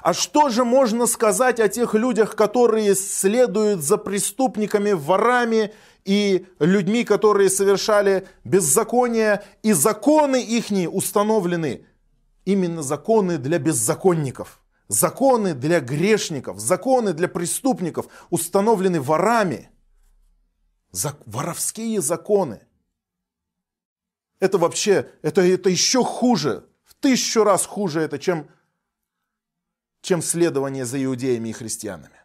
А 0.00 0.14
что 0.14 0.48
же 0.48 0.62
можно 0.64 1.08
сказать 1.08 1.58
о 1.58 1.68
тех 1.68 1.94
людях, 1.94 2.36
которые 2.36 2.94
следуют 2.94 3.80
за 3.80 3.98
преступниками, 3.98 4.92
ворами 4.92 5.72
и 6.04 6.46
людьми, 6.60 7.02
которые 7.02 7.50
совершали 7.50 8.28
беззаконие, 8.44 9.42
и 9.64 9.72
законы 9.72 10.40
их 10.40 10.66
установлены, 10.88 11.84
именно 12.44 12.84
законы 12.84 13.38
для 13.38 13.58
беззаконников– 13.58 14.60
Законы 14.94 15.54
для 15.54 15.80
грешников, 15.80 16.60
законы 16.60 17.12
для 17.12 17.26
преступников 17.26 18.06
установлены 18.30 19.00
ворами. 19.00 19.70
За, 20.92 21.16
воровские 21.26 22.00
законы. 22.00 22.60
Это 24.38 24.56
вообще, 24.58 25.10
это, 25.22 25.40
это 25.40 25.68
еще 25.68 26.04
хуже, 26.04 26.68
в 26.84 26.94
тысячу 26.94 27.42
раз 27.42 27.66
хуже 27.66 28.02
это, 28.02 28.20
чем, 28.20 28.48
чем 30.00 30.22
следование 30.22 30.84
за 30.84 31.04
иудеями 31.04 31.48
и 31.48 31.52
христианами. 31.52 32.20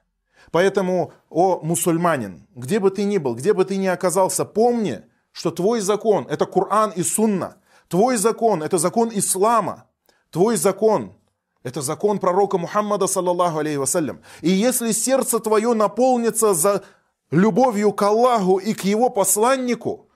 Поэтому, 0.51 1.11
о 1.29 1.61
мусульманин, 1.61 2.45
где 2.53 2.79
бы 2.79 2.91
ты 2.91 3.03
ни 3.03 3.17
был, 3.17 3.33
где 3.33 3.53
бы 3.53 3.65
ты 3.65 3.77
ни 3.77 3.87
оказался, 3.87 4.45
помни, 4.45 5.01
что 5.31 5.49
твой 5.49 5.79
закон– 5.79 6.27
это 6.29 6.45
Коран 6.45 6.91
и 6.91 7.01
Сунна. 7.01 7.57
Твой 7.87 8.17
закон– 8.17 8.61
это 8.63 8.77
закон 8.77 9.09
ислама. 9.11 9.89
Твой 10.29 10.55
закон 10.55 11.18
это 11.63 11.81
закон 11.81 12.19
пророка 12.19 12.57
Мухаммада, 12.57 13.07
саллаллаху 13.07 13.59
алейхи 13.59 13.77
вассалям. 13.77 14.21
И 14.41 14.49
если 14.49 14.91
сердце 14.91 15.39
твое 15.39 15.73
наполнится 15.73 16.53
за 16.53 16.83
любовью 17.31 17.91
к 17.91 18.01
Аллаху 18.01 18.57
и 18.57 18.73
к 18.73 18.83
его 18.85 19.09
посланнику, 19.09 20.09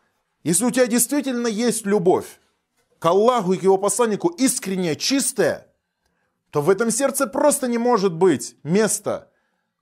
если 0.43 0.65
у 0.65 0.71
тебя 0.71 0.87
действительно 0.87 1.47
есть 1.47 1.85
любовь 1.85 2.39
к 2.99 3.05
Аллаху 3.05 3.53
и 3.53 3.57
к 3.57 3.63
его 3.63 3.77
посланнику, 3.77 4.29
искренняя, 4.29 4.95
чистая, 4.95 5.67
то 6.49 6.61
в 6.61 6.69
этом 6.69 6.91
сердце 6.91 7.27
просто 7.27 7.67
не 7.67 7.77
может 7.77 8.13
быть 8.13 8.55
места 8.63 9.29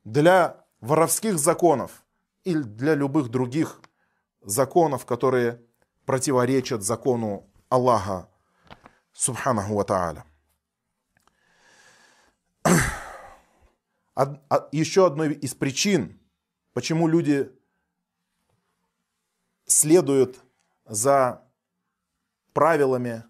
для 0.04 0.66
воровских 0.80 1.38
законов 1.38 2.04
или 2.44 2.64
для 2.64 2.96
любых 2.96 3.30
других 3.30 3.82
законов, 4.42 5.06
которые 5.06 5.62
противоречат 6.06 6.82
закону 6.82 7.48
Аллаха, 7.70 8.28
субханаху 9.14 9.76
ва 9.76 9.84
та'аля. 9.84 10.24
Еще 14.72 15.06
одной 15.06 15.34
из 15.34 15.54
причин, 15.54 16.20
почему 16.74 17.08
люди 17.08 17.52
следуют 19.66 20.40
за 20.86 21.44
правилами 22.54 23.24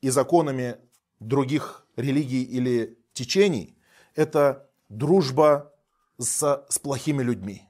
и 0.00 0.10
законами 0.10 0.76
других 1.18 1.86
религий 1.96 2.44
или 2.44 2.98
течений, 3.12 3.76
это 4.14 4.70
дружба 4.88 5.72
с, 6.18 6.64
с 6.68 6.78
плохими 6.78 7.22
людьми. 7.22 7.68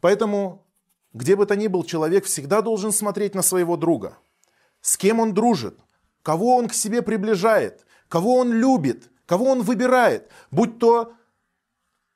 Поэтому, 0.00 0.66
где 1.12 1.34
бы 1.34 1.46
то 1.46 1.56
ни 1.56 1.66
был 1.66 1.82
человек, 1.82 2.24
всегда 2.24 2.62
должен 2.62 2.92
смотреть 2.92 3.34
на 3.34 3.42
своего 3.42 3.76
друга. 3.76 4.16
С 4.80 4.96
кем 4.96 5.18
он 5.18 5.34
дружит, 5.34 5.76
кого 6.22 6.56
он 6.56 6.68
к 6.68 6.74
себе 6.74 7.02
приближает, 7.02 7.84
кого 8.08 8.36
он 8.36 8.52
любит– 8.52 9.10
кого 9.28 9.50
он 9.50 9.62
выбирает, 9.62 10.30
будь 10.50 10.78
то 10.78 11.12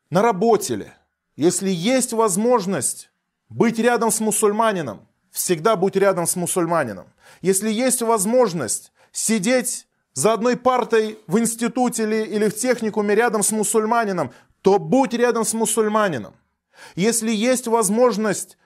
на 0.09 0.22
работе 0.22 0.77
ли. 0.77 0.92
Если 1.37 1.68
есть 1.68 2.14
возможность 2.14 3.11
быть 3.51 3.79
рядом 3.79 4.11
с 4.11 4.18
мусульманином, 4.20 5.07
всегда 5.31 5.77
будь 5.77 5.94
рядом 5.96 6.27
с 6.27 6.37
мусульманином. 6.37 7.07
Если 7.42 7.70
есть 7.70 8.01
возможность 8.01 8.92
сидеть 9.12 9.87
за 10.14 10.33
одной 10.33 10.57
партой 10.57 11.18
в 11.27 11.38
институте 11.38 12.05
или, 12.05 12.25
или 12.25 12.48
в 12.48 12.57
техникуме 12.57 13.14
рядом 13.14 13.42
с 13.42 13.53
мусульманином, 13.53 14.33
то 14.62 14.79
будь 14.79 15.12
рядом 15.12 15.44
с 15.44 15.53
мусульманином. 15.53 16.35
Если 16.94 17.31
есть 17.31 17.66
возможность 17.66 18.57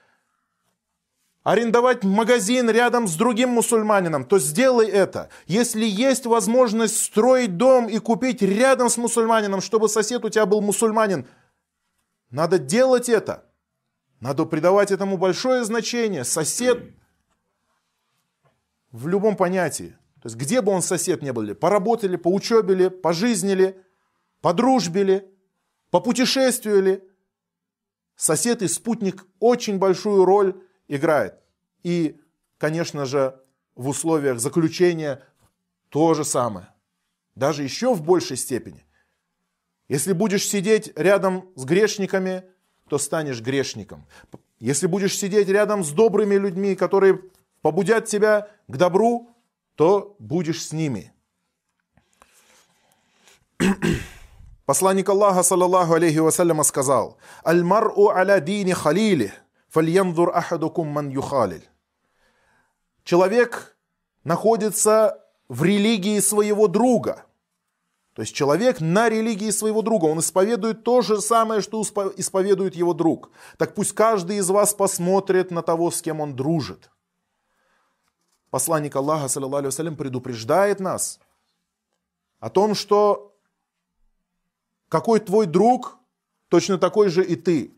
арендовать 1.47 2.03
магазин 2.03 2.69
рядом 2.69 3.07
с 3.07 3.15
другим 3.15 3.51
мусульманином, 3.51 4.25
то 4.25 4.37
сделай 4.37 4.89
это. 4.89 5.29
Если 5.45 5.85
есть 5.85 6.25
возможность 6.25 7.01
строить 7.01 7.55
дом 7.55 7.87
и 7.87 7.99
купить 7.99 8.41
рядом 8.41 8.89
с 8.89 8.97
мусульманином, 8.97 9.61
чтобы 9.61 9.87
сосед 9.87 10.25
у 10.25 10.29
тебя 10.29 10.45
был 10.45 10.59
мусульманин, 10.59 11.25
надо 12.31 12.59
делать 12.59 13.07
это. 13.07 13.45
Надо 14.19 14.43
придавать 14.43 14.91
этому 14.91 15.15
большое 15.15 15.63
значение. 15.63 16.25
Сосед 16.25 16.93
в 18.91 19.07
любом 19.07 19.37
понятии. 19.37 19.95
То 20.21 20.27
есть 20.27 20.35
где 20.35 20.59
бы 20.59 20.73
он 20.73 20.81
сосед 20.81 21.21
не 21.21 21.31
был 21.31 21.43
ли, 21.43 21.53
по 21.53 21.69
работе 21.69 22.09
ли, 22.09 22.17
по 22.17 22.27
учебе. 22.27 22.75
Сосед 28.17 28.61
и 28.61 28.67
спутник 28.67 29.25
очень 29.39 29.77
большую 29.77 30.25
роль 30.25 30.61
играет. 30.87 31.35
И, 31.83 32.19
конечно 32.57 33.05
же, 33.05 33.39
в 33.75 33.87
условиях 33.87 34.39
заключения 34.39 35.23
то 35.89 36.13
же 36.13 36.23
самое. 36.25 36.69
Даже 37.35 37.63
еще 37.63 37.93
в 37.93 38.01
большей 38.01 38.37
степени. 38.37 38.85
Если 39.87 40.13
будешь 40.13 40.47
сидеть 40.47 40.91
рядом 40.97 41.49
с 41.55 41.63
грешниками, 41.63 42.43
то 42.89 42.97
станешь 42.97 43.41
грешником. 43.41 44.05
Если 44.59 44.87
будешь 44.87 45.17
сидеть 45.17 45.47
рядом 45.47 45.83
с 45.83 45.91
добрыми 45.91 46.35
людьми, 46.35 46.75
которые 46.75 47.21
побудят 47.61 48.05
тебя 48.05 48.49
к 48.67 48.77
добру, 48.77 49.29
то 49.75 50.15
будешь 50.19 50.65
с 50.65 50.73
ними. 50.73 51.13
Посланник 54.65 55.07
Аллаха, 55.07 55.43
саллаллаху 55.43 55.93
алейхи 55.93 56.17
вассаляма, 56.17 56.63
сказал, 56.63 57.17
«Аль-мар'у 57.45 58.09
аля 58.09 58.39
дини 58.41 58.73
халили, 58.73 59.33
фальянзур 59.77 60.35
ахадукум 60.35 60.87
ман 60.87 61.09
юхалиль». 61.09 61.69
Человек 63.03 63.77
находится 64.23 65.23
в 65.47 65.63
религии 65.63 66.19
своего 66.19 66.67
друга. 66.67 67.25
То 68.13 68.23
есть 68.23 68.33
человек 68.33 68.81
на 68.81 69.07
религии 69.07 69.51
своего 69.51 69.83
друга, 69.83 70.05
он 70.05 70.19
исповедует 70.19 70.83
то 70.83 71.01
же 71.01 71.21
самое, 71.21 71.61
что 71.61 71.83
исповедует 72.17 72.75
его 72.75 72.95
друг. 72.95 73.29
Так 73.59 73.75
пусть 73.75 73.93
каждый 73.93 74.37
из 74.37 74.49
вас 74.49 74.73
посмотрит 74.73 75.51
на 75.51 75.61
того, 75.61 75.91
с 75.91 76.01
кем 76.01 76.21
он 76.21 76.35
дружит. 76.35 76.89
Посланник 78.49 78.95
Аллаха, 78.95 79.27
саллиллаху 79.27 79.95
предупреждает 79.95 80.79
нас 80.79 81.19
о 82.39 82.49
том, 82.49 82.73
что 82.73 83.37
какой 84.89 85.19
твой 85.19 85.45
друг, 85.45 85.99
точно 86.47 86.79
такой 86.79 87.09
же 87.09 87.23
и 87.23 87.35
ты. 87.35 87.76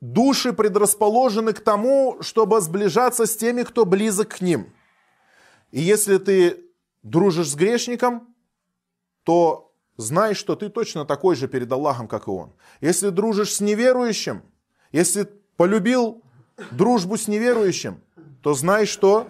Души 0.00 0.52
предрасположены 0.52 1.52
к 1.52 1.60
тому, 1.60 2.18
чтобы 2.22 2.60
сближаться 2.60 3.26
с 3.26 3.36
теми, 3.36 3.62
кто 3.62 3.84
близок 3.84 4.28
к 4.28 4.40
ним. 4.40 4.72
И 5.70 5.80
если 5.80 6.16
ты 6.16 6.64
дружишь 7.02 7.50
с 7.50 7.54
грешником, 7.54 8.34
то 9.24 9.74
знай, 9.96 10.34
что 10.34 10.56
ты 10.56 10.70
точно 10.70 11.04
такой 11.04 11.36
же 11.36 11.48
перед 11.48 11.70
Аллахом, 11.70 12.08
как 12.08 12.28
и 12.28 12.30
он. 12.30 12.52
Если 12.80 13.10
дружишь 13.10 13.54
с 13.54 13.60
неверующим, 13.60 14.42
если 14.90 15.24
полюбил 15.56 16.22
дружбу 16.70 17.16
с 17.16 17.28
неверующим, 17.28 18.02
то 18.42 18.54
знай, 18.54 18.86
что 18.86 19.28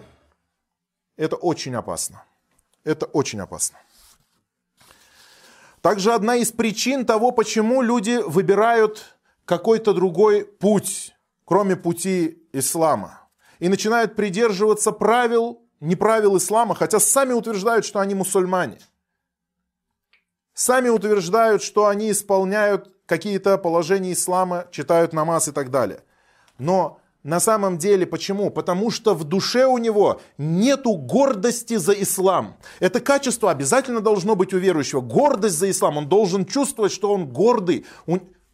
это 1.17 1.35
очень 1.35 1.75
опасно. 1.75 2.23
Это 2.83 3.05
очень 3.05 3.41
опасно. 3.41 3.77
Также 5.81 6.13
одна 6.13 6.35
из 6.35 6.51
причин 6.51 7.05
того, 7.05 7.31
почему 7.31 7.81
люди 7.81 8.21
выбирают 8.25 9.17
какой-то 9.51 9.93
другой 9.93 10.45
путь, 10.45 11.13
кроме 11.43 11.75
пути 11.75 12.41
ислама, 12.53 13.27
и 13.59 13.67
начинают 13.67 14.15
придерживаться 14.15 14.93
правил, 14.93 15.59
не 15.81 15.97
правил 15.97 16.37
ислама, 16.37 16.73
хотя 16.73 17.01
сами 17.01 17.33
утверждают, 17.33 17.83
что 17.83 17.99
они 17.99 18.15
мусульмане. 18.15 18.77
Сами 20.53 20.87
утверждают, 20.87 21.61
что 21.63 21.87
они 21.87 22.11
исполняют 22.11 22.95
какие-то 23.05 23.57
положения 23.57 24.13
ислама, 24.13 24.67
читают 24.71 25.11
намаз 25.11 25.49
и 25.49 25.51
так 25.51 25.69
далее. 25.69 25.99
Но 26.57 27.01
на 27.23 27.41
самом 27.41 27.77
деле 27.77 28.05
почему? 28.05 28.51
Потому 28.51 28.89
что 28.89 29.13
в 29.13 29.25
душе 29.25 29.65
у 29.65 29.77
него 29.79 30.21
нету 30.37 30.93
гордости 30.93 31.75
за 31.75 31.91
ислам. 31.91 32.55
Это 32.79 33.01
качество 33.01 33.51
обязательно 33.51 33.99
должно 33.99 34.35
быть 34.35 34.53
у 34.53 34.57
верующего. 34.59 35.01
Гордость 35.01 35.57
за 35.57 35.69
ислам. 35.69 35.97
Он 35.97 36.07
должен 36.07 36.45
чувствовать, 36.45 36.93
что 36.93 37.11
он 37.13 37.27
гордый. 37.27 37.85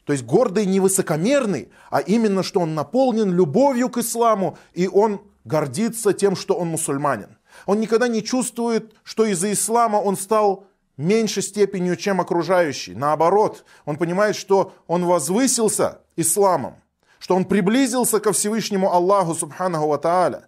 То 0.07 0.13
есть 0.13 0.25
гордый 0.25 0.65
не 0.65 0.79
высокомерный, 0.79 1.69
а 1.91 1.99
именно, 1.99 2.41
что 2.41 2.61
он 2.61 2.73
наполнен 2.73 3.31
любовью 3.31 3.89
к 3.89 3.99
исламу, 3.99 4.57
и 4.73 4.87
он 4.87 5.21
гордится 5.45 6.13
тем, 6.13 6.35
что 6.35 6.55
он 6.55 6.69
мусульманин. 6.69 7.37
Он 7.67 7.79
никогда 7.79 8.07
не 8.07 8.23
чувствует, 8.23 8.95
что 9.03 9.25
из-за 9.25 9.53
ислама 9.53 9.97
он 9.97 10.17
стал 10.17 10.65
меньшей 10.97 11.43
степенью, 11.43 11.95
чем 11.95 12.19
окружающий. 12.19 12.95
Наоборот, 12.95 13.63
он 13.85 13.97
понимает, 13.97 14.35
что 14.35 14.73
он 14.87 15.05
возвысился 15.05 15.99
исламом 16.15 16.77
что 17.19 17.35
он 17.35 17.45
приблизился 17.45 18.19
ко 18.19 18.31
Всевышнему 18.31 18.91
Аллаху 18.91 19.33
Субханаху 19.33 19.87
Ва 19.87 19.97
Тааля, 19.97 20.47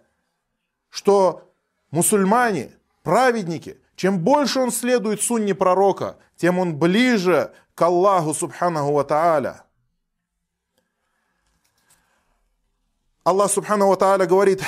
что 0.88 1.52
мусульмане, 1.90 2.72
праведники, 3.02 3.78
чем 3.99 4.19
больше 4.19 4.59
он 4.59 4.71
следует 4.71 5.21
сунне 5.21 5.55
пророка, 5.55 6.17
тем 6.35 6.59
он 6.59 6.77
ближе 6.77 7.53
к 7.75 7.81
Аллаху 7.81 8.33
Субханаху 8.33 8.93
Ва 8.93 9.03
Тааля. 9.03 9.63
Аллах 13.23 13.51
Субханаху 13.51 13.91
Ва 13.91 13.97
Тааля 13.97 14.25
говорит, 14.25 14.61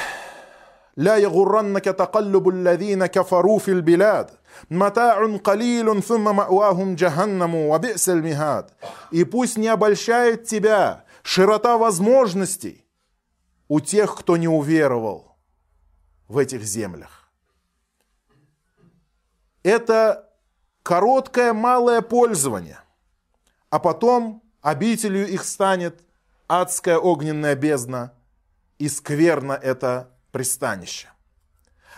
لا 0.98 1.18
يغرنك 1.18 1.86
تقلب 1.86 2.50
الذين 2.50 3.06
كفروا 3.06 3.60
في 3.60 3.72
البلاد 3.72 4.32
متاع 4.70 5.38
قليل 5.38 6.04
ثم 6.04 6.36
مأواهم 6.36 6.96
جهنم 6.96 7.56
وبئس 7.56 8.10
المهاد 8.10 8.72
И 9.12 9.24
пусть 9.24 9.58
не 9.58 9.68
обольщает 9.68 10.46
тебя 10.46 11.06
широта 11.22 11.78
возможностей 11.78 12.86
у 13.68 13.80
тех, 13.80 14.16
кто 14.16 14.38
не 14.38 14.48
уверовал 14.48 15.38
в 16.28 16.38
этих 16.40 16.64
землях. 16.64 17.21
Это 19.63 20.31
короткое 20.83 21.53
малое 21.53 22.03
пользование, 22.03 22.81
а 23.71 23.79
потом 23.79 24.43
обителью 24.61 25.29
их 25.29 25.45
станет 25.45 26.03
адская 26.49 26.99
огненная 26.99 27.55
бездна, 27.55 28.13
и 28.79 28.89
скверно 28.89 29.53
это 29.53 30.11
пристанище. 30.33 31.09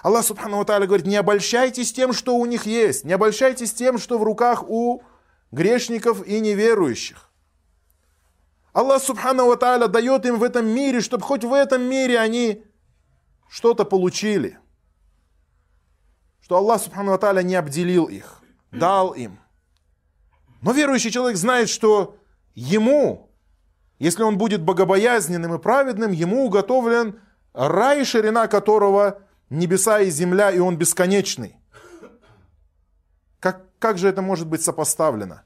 Аллах 0.03 0.23
Субхану 0.23 0.63
Тааля 0.67 0.87
говорит, 0.87 1.07
не 1.07 1.17
обольщайтесь 1.17 1.95
тем, 1.95 2.13
что 2.13 2.37
у 2.37 2.45
них 2.45 2.67
есть, 2.67 3.05
не 3.05 3.15
обольщайтесь 3.15 3.73
тем, 3.73 3.97
что 3.97 4.19
в 4.19 4.23
руках 4.23 4.63
у 4.69 5.03
грешников 5.51 6.27
и 6.27 6.41
неверующих. 6.41 7.31
Аллах 8.75 9.03
Субхану 9.03 9.57
Тааля 9.57 9.89
дает 9.89 10.27
им 10.27 10.39
в 10.39 10.43
этом 10.43 10.67
мире, 10.67 11.01
чтобы 11.01 11.23
хоть 11.23 11.43
в 11.43 11.55
этом 11.55 11.81
мире 11.83 12.19
они 12.19 12.65
что-то 13.49 13.87
получили. 13.87 14.59
Что 16.45 16.59
Аллах 16.59 16.83
Субхану 16.83 17.13
Ва 17.13 17.17
Тааля 17.17 17.41
не 17.43 17.55
обделил 17.55 18.05
их, 18.05 18.43
дал 18.71 19.13
им. 19.13 19.41
Но 20.61 20.73
верующий 20.73 21.11
человек 21.11 21.39
знает, 21.39 21.71
что 21.71 22.19
ему, 22.55 23.31
если 23.99 24.23
он 24.25 24.37
будет 24.37 24.61
богобоязненным 24.61 25.55
и 25.55 25.59
праведным, 25.59 26.13
ему 26.13 26.45
уготовлен 26.45 27.19
рай, 27.55 28.05
ширина 28.05 28.47
которого 28.47 29.23
небеса 29.49 30.01
и 30.01 30.11
земля, 30.11 30.51
и 30.51 30.59
он 30.59 30.77
бесконечный. 30.77 31.57
Как, 33.41 33.63
как 33.79 33.97
же 33.97 34.09
это 34.09 34.21
может 34.21 34.47
быть 34.47 34.63
сопоставлено? 34.63 35.45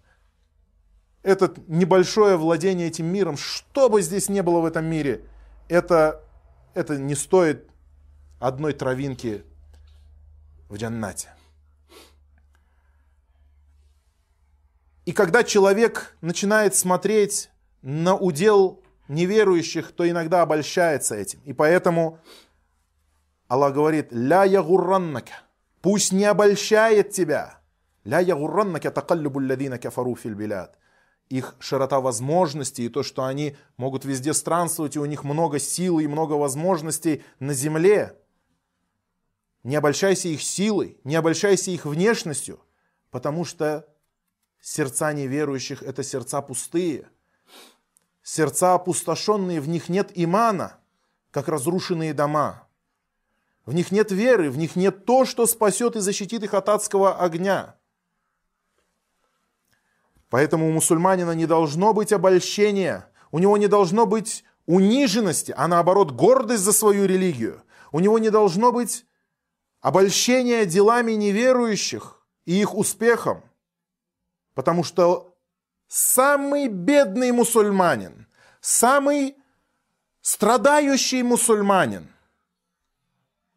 это 1.23 1.53
небольшое 1.69 2.37
владение 2.37 2.89
этим 2.89 3.07
миром, 3.07 3.37
что 3.37 3.89
бы 3.89 4.03
здесь 4.03 4.29
не 4.29 4.43
было 4.43 4.59
в 4.61 4.65
этом 4.65 4.85
мире, 4.87 5.25
это, 5.69 6.25
это 6.75 6.97
не 6.97 7.15
стоит 7.15 7.69
одной 8.41 8.73
травинки 8.73 9.45
в 10.69 10.77
джаннате. 10.77 11.29
И 15.07 15.13
когда 15.13 15.43
человек 15.43 16.17
начинает 16.21 16.75
смотреть 16.75 17.51
на 17.83 18.15
удел 18.15 18.83
неверующих, 19.09 19.93
то 19.93 20.09
иногда 20.09 20.43
обольщается 20.43 21.15
этим. 21.15 21.41
И 21.45 21.53
поэтому 21.53 22.19
Аллах 23.49 23.75
говорит, 23.75 24.09
«Ля 24.11 24.45
ягурраннака» 24.45 25.33
Пусть 25.81 26.13
не 26.13 26.25
обольщает 26.25 27.11
тебя. 27.13 27.61
«Ля 28.05 28.19
ягурраннака 28.21 28.91
такаллюбу 28.91 29.41
ладина 29.41 29.79
кафару 29.79 30.17
филь 30.17 30.35
биляд» 30.35 30.79
их 31.29 31.57
широта 31.59 32.01
возможностей 32.01 32.87
и 32.87 32.89
то, 32.89 33.03
что 33.03 33.25
они 33.25 33.57
могут 33.77 34.05
везде 34.05 34.33
странствовать, 34.33 34.97
и 34.97 34.99
у 34.99 35.05
них 35.05 35.25
много 35.25 35.59
сил 35.59 35.99
и 35.99 36.07
много 36.07 36.33
возможностей 36.33 37.23
на 37.39 37.53
земле. 37.53 38.17
Не 39.69 39.77
обольщайся 39.77 40.29
их 40.29 40.43
силой, 40.43 40.99
не 41.05 41.15
обольщайся 41.15 41.71
их 41.71 41.85
внешностью, 41.85 42.59
потому 43.11 43.45
что 43.45 43.87
сердца 44.63 45.13
неверующих– 45.13 45.83
это 45.85 46.03
сердца 46.03 46.41
пустые. 46.41 47.11
Сердца 48.23 48.73
опустошенные, 48.73 49.61
в 49.61 49.69
них 49.69 49.91
нет 49.91 50.11
имана, 50.15 50.79
как 51.31 51.49
разрушенные 51.49 52.15
дома. 52.15 52.67
В 53.67 53.75
них 53.75 53.93
нет 53.93 54.11
веры, 54.11 54.51
в 54.51 54.57
них 54.57 54.75
нет 54.75 55.05
то, 55.05 55.27
что 55.27 55.45
спасет 55.45 55.97
и 55.97 56.01
защитит 56.01 56.43
их 56.43 56.55
от 56.55 56.71
адского 56.71 57.19
огня– 57.19 57.75
Поэтому 60.31 60.69
у 60.69 60.73
мусульманина 60.73 61.33
не 61.33 61.47
должно 61.47 61.95
быть 61.95 62.13
обольщения, 62.13 63.11
у 63.31 63.39
него 63.39 63.57
не 63.57 63.67
должно 63.67 64.05
быть 64.05 64.45
униженности, 64.67 65.55
а 65.57 65.69
наоборот 65.69 66.11
гордость 66.11 66.65
за 66.65 66.73
свою 66.75 67.07
религию. 67.07 67.63
У 67.93 68.01
него 68.01 68.19
не 68.19 68.29
должно 68.29 68.71
быть 68.71 69.07
обольщения 69.81 70.65
делами 70.65 71.13
неверующих 71.13 72.21
и 72.45 72.61
их 72.61 72.75
успехом. 72.75 73.43
Потому 74.55 74.85
что 74.85 75.37
самый 75.87 76.69
бедный 76.69 77.33
мусульманин, 77.33 78.27
самый 78.61 79.37
страдающий 80.21 81.23
мусульманин, 81.23 82.09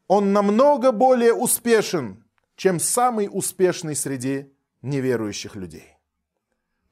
он 0.07 0.33
намного 0.33 0.91
более 0.91 1.33
успешен, 1.33 2.23
чем 2.55 2.79
самый 2.79 3.29
успешный 3.31 3.95
среди 3.95 4.53
неверующих 4.81 5.55
людей. 5.55 5.97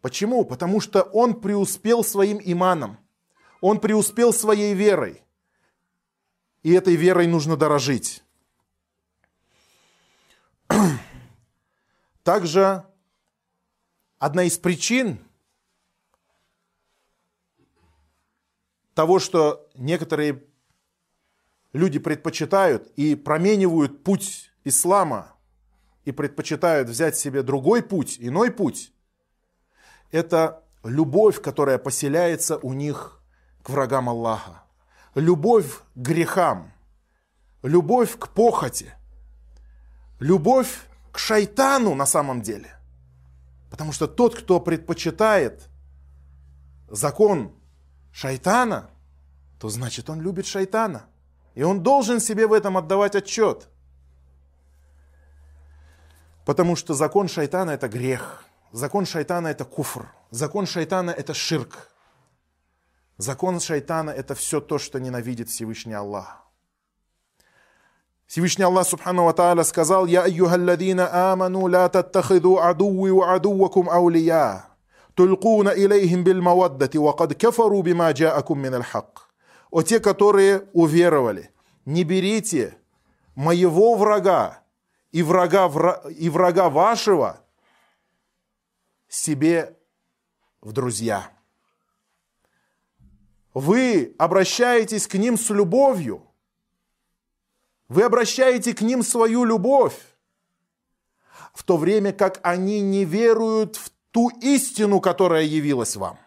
Почему? 0.01 0.45
Потому 0.45 0.79
что 0.79 1.01
он 1.01 1.39
преуспел 1.41 2.03
своим 2.03 2.39
иманом. 2.43 2.97
он 3.61 3.81
преуспел 3.81 4.31
своей 4.31 4.73
верой. 4.73 5.21
И 6.63 6.71
этой 6.71 6.95
верой 6.95 7.27
нужно 7.27 7.57
дорожить. 7.57 8.23
Также 12.23 12.85
одна 14.17 14.43
из 14.43 14.57
причин 14.57 15.19
того, 18.93 19.19
что 19.19 19.69
некоторые 19.75 20.43
люди 21.73 21.99
предпочитают 21.99 22.87
и 22.95 23.15
променивают 23.15 24.03
путь 24.03 24.51
ислама 24.63 25.35
и 26.05 26.11
предпочитают 26.11 26.89
взять 26.89 27.15
себе 27.15 27.43
другой 27.43 27.83
путь, 27.83 28.17
иной 28.19 28.51
путь, 28.51 28.91
это 30.11 30.63
любовь, 30.83 31.41
которая 31.41 31.77
поселяется 31.77 32.57
у 32.57 32.73
них 32.73 33.21
к 33.63 33.69
врагам 33.69 34.09
Аллаха. 34.09 34.63
Любовь 35.15 35.79
к 35.95 35.97
грехам, 35.97 36.71
любовь 37.63 38.17
к 38.17 38.29
похоти, 38.29 38.93
любовь 40.19 40.87
к 41.11 41.17
шайтану 41.17 41.95
на 41.95 42.05
самом 42.05 42.41
деле. 42.41 42.75
Потому 43.69 43.91
что 43.91 44.07
тот, 44.07 44.35
кто 44.35 44.59
предпочитает 44.59 45.69
закон 46.87 47.53
шайтана, 48.11 48.89
то 49.59 49.69
значит 49.69 50.09
он 50.09 50.21
любит 50.21 50.45
шайтана. 50.45 51.05
И 51.55 51.63
он 51.63 51.83
должен 51.83 52.19
себе 52.19 52.47
в 52.47 52.53
этом 52.53 52.77
отдавать 52.77 53.15
отчет. 53.15 53.67
Потому 56.45 56.75
что 56.75 56.93
закон 56.93 57.27
шайтана 57.27 57.71
это 57.71 57.87
грех. 57.87 58.43
Закон 58.71 59.05
шайтана 59.05 59.49
это 59.49 59.65
куфр. 59.65 60.11
Закон 60.31 60.65
шайтана 60.65 61.11
это 61.11 61.33
ширк. 61.33 61.91
Закон 63.17 63.59
шайтана 63.59 64.11
это 64.11 64.33
все 64.35 64.61
то, 64.61 64.77
что 64.79 64.99
ненавидит 64.99 65.49
Всевышний 65.49 65.93
Аллах. 65.93 66.48
Всевышний 68.29 68.63
Аллах 68.63 68.85
Субхану 68.85 69.25
Ва 69.25 69.33
Тааля 69.33 69.63
сказал, 69.63 70.05
«Я 70.05 70.21
айюхалладина 70.21 71.31
аману 71.31 71.67
ла 71.67 71.89
таттахиду 71.89 72.59
адуви 72.59 73.09
ва 73.09 73.33
адувакум 73.33 73.89
аулия, 73.89 74.67
тулькуна 75.15 75.69
илейхим 75.69 76.23
бил 76.23 76.39
маваддати, 76.39 76.97
ва 76.97 77.13
кад 77.13 77.33
кафару 77.33 77.81
бима 77.81 78.11
джаакум 78.11 78.59
мин 78.59 78.75
аль-хак». 78.75 79.31
О 79.71 79.81
те, 79.81 79.99
которые 79.99 80.69
уверовали, 80.73 81.49
не 81.85 82.03
берите 82.03 82.77
моего 83.33 83.95
врага 83.95 84.61
и 85.11 85.23
врага, 85.23 85.65
и 86.15 86.29
врага 86.29 86.69
вашего 86.69 87.41
себе 89.07 89.75
в 90.61 90.71
друзья. 90.71 91.31
Вы 93.55 94.13
обращаетесь 94.19 95.07
к 95.07 95.15
ним 95.15 95.35
с 95.35 95.49
любовью. 95.49 96.28
Вы 97.89 98.03
обращаете 98.03 98.75
к 98.75 98.81
ним 98.81 99.01
свою 99.01 99.43
любовь, 99.43 99.99
в 101.53 101.63
то 101.63 101.75
время 101.75 102.13
как 102.13 102.39
они 102.43 102.81
не 102.81 103.03
веруют 103.03 103.75
в 103.75 103.91
ту 104.11 104.29
истину, 104.41 105.01
которая 105.01 105.43
явилась 105.43 105.95
вам. 105.95 106.19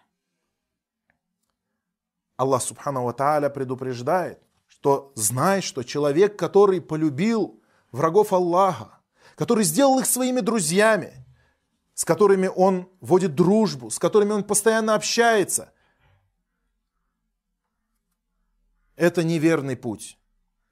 Аллах 2.37 2.63
Субхану 2.63 3.05
Ва 3.05 3.13
Тааля 3.13 3.49
предупреждает, 3.49 4.43
что 4.67 5.13
знай, 5.15 5.63
что 5.63 5.85
человек, 5.85 6.37
который 6.37 6.81
полюбил 6.81 7.63
врагов 7.93 8.33
Аллаха, 8.33 8.99
который 9.37 9.63
сделал 9.63 10.01
их 10.01 10.07
своими 10.07 10.41
друзьями, 10.41 11.25
с 11.95 12.05
которыми 12.05 12.49
он 12.49 12.89
водит 13.01 13.37
дружбу, 13.37 13.91
с 13.91 14.01
которыми 14.01 14.33
он 14.33 14.43
постоянно 14.43 14.97
общается, 14.97 15.73
это 18.97 19.23
неверный 19.23 19.77
путь. 19.77 20.19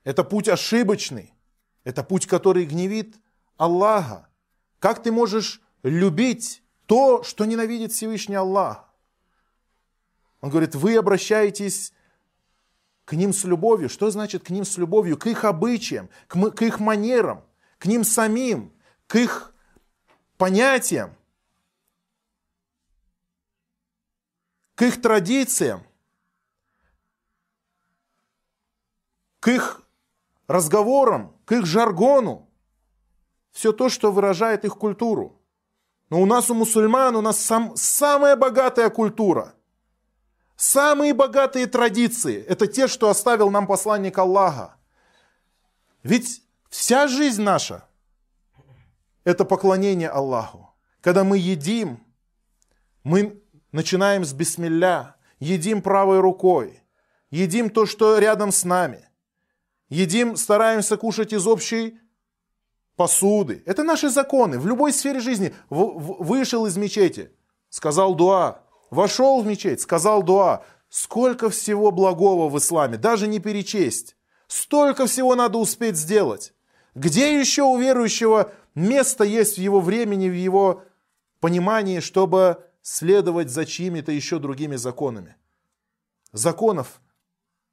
Это 0.04 0.24
путь 0.24 0.48
ошибочный. 0.48 1.34
Это 1.84 2.02
путь, 2.02 2.26
который 2.26 2.64
гневит 2.64 3.16
Аллаха. 3.56 4.28
Как 4.78 5.02
ты 5.02 5.12
можешь 5.12 5.60
любить 5.82 6.62
то, 6.86 7.22
что 7.22 7.44
ненавидит 7.44 7.92
Всевышний 7.92 8.34
Аллах? 8.34 8.88
Он 10.40 10.50
говорит, 10.50 10.74
вы 10.74 10.96
обращаетесь 10.96 11.92
к 13.04 13.12
ним 13.12 13.32
с 13.32 13.44
любовью. 13.44 13.88
Что 13.88 14.10
значит 14.10 14.44
к 14.44 14.50
ним 14.50 14.64
с 14.64 14.78
любовью? 14.78 15.18
К 15.18 15.26
их 15.26 15.44
обычаям, 15.44 16.08
к, 16.28 16.50
к 16.50 16.62
их 16.62 16.80
манерам, 16.80 17.44
к 17.78 17.86
ним 17.86 18.04
самим, 18.04 18.72
к 19.06 19.16
их 19.16 19.52
понятиям, 20.38 21.14
к 24.74 24.82
их 24.82 25.02
традициям, 25.02 25.82
к 29.40 29.48
их 29.48 29.79
разговорам, 30.50 31.36
к 31.44 31.52
их 31.52 31.66
жаргону. 31.66 32.48
Все 33.50 33.72
то, 33.72 33.88
что 33.88 34.12
выражает 34.12 34.64
их 34.64 34.76
культуру. 34.76 35.40
Но 36.08 36.20
у 36.20 36.26
нас, 36.26 36.50
у 36.50 36.54
мусульман, 36.54 37.16
у 37.16 37.20
нас 37.20 37.38
сам, 37.38 37.76
самая 37.76 38.36
богатая 38.36 38.90
культура– 38.90 39.54
Самые 40.60 41.14
богатые 41.14 41.66
традиции– 41.66 42.44
это 42.46 42.66
те, 42.66 42.86
что 42.86 43.08
оставил 43.08 43.48
нам 43.48 43.66
посланник 43.66 44.18
Аллаха. 44.18 44.76
Ведь 46.02 46.42
вся 46.68 47.08
жизнь 47.08 47.40
наша– 47.40 47.88
это 49.24 49.46
поклонение 49.46 50.10
Аллаху. 50.10 50.68
Когда 51.00 51.24
мы 51.24 51.38
едим, 51.38 52.04
мы 53.04 53.42
начинаем 53.72 54.22
с 54.22 54.34
бисмилля, 54.34 55.16
едим 55.38 55.80
правой 55.80 56.20
рукой, 56.20 56.82
едим 57.30 57.70
то, 57.70 57.86
что 57.86 58.18
рядом 58.18 58.52
с 58.52 58.62
нами, 58.62 59.08
едим, 59.90 60.36
стараемся 60.36 60.96
кушать 60.96 61.34
из 61.34 61.46
общей 61.46 62.00
посуды. 62.96 63.62
Это 63.66 63.84
наши 63.84 64.08
законы. 64.08 64.58
В 64.58 64.66
любой 64.66 64.92
сфере 64.92 65.20
жизни 65.20 65.54
вышел 65.68 66.64
из 66.64 66.76
мечети, 66.78 67.30
сказал 67.68 68.14
дуа, 68.14 68.62
Вошел 68.90 69.40
в 69.40 69.46
мечеть, 69.46 69.80
сказал 69.80 70.22
дуа. 70.22 70.64
Сколько 70.88 71.48
всего 71.50 71.92
благого 71.92 72.48
в 72.48 72.58
исламе, 72.58 72.98
даже 72.98 73.28
не 73.28 73.38
перечесть. 73.38 74.16
Столько 74.48 75.06
всего 75.06 75.36
надо 75.36 75.58
успеть 75.58 75.96
сделать. 75.96 76.52
Где 76.96 77.38
еще 77.38 77.62
у 77.62 77.78
верующего 77.78 78.52
место 78.74 79.22
есть 79.22 79.56
в 79.56 79.60
его 79.60 79.80
времени, 79.80 80.28
в 80.28 80.34
его 80.34 80.82
понимании, 81.38 82.00
чтобы 82.00 82.64
следовать 82.82 83.50
за 83.50 83.64
чьими-то 83.64 84.10
еще 84.10 84.40
другими 84.40 84.74
законами? 84.74 85.36
Законов 86.32 87.00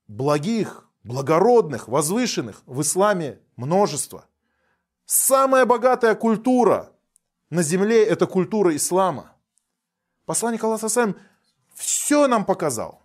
благих, 0.07 0.86
благородных, 1.03 1.87
возвышенных 1.87 2.63
в 2.65 2.81
исламе 2.81 3.39
множество. 3.55 4.25
Самая 5.05 5.65
богатая 5.65 6.15
культура 6.15 6.91
на 7.49 7.63
земле– 7.63 8.05
это 8.05 8.27
культура 8.27 8.75
ислама– 8.75 9.33
Посланник 10.27 10.61
Аллаха 10.61 11.15
все 11.73 12.27
нам 12.27 12.43
показал. 12.43 13.01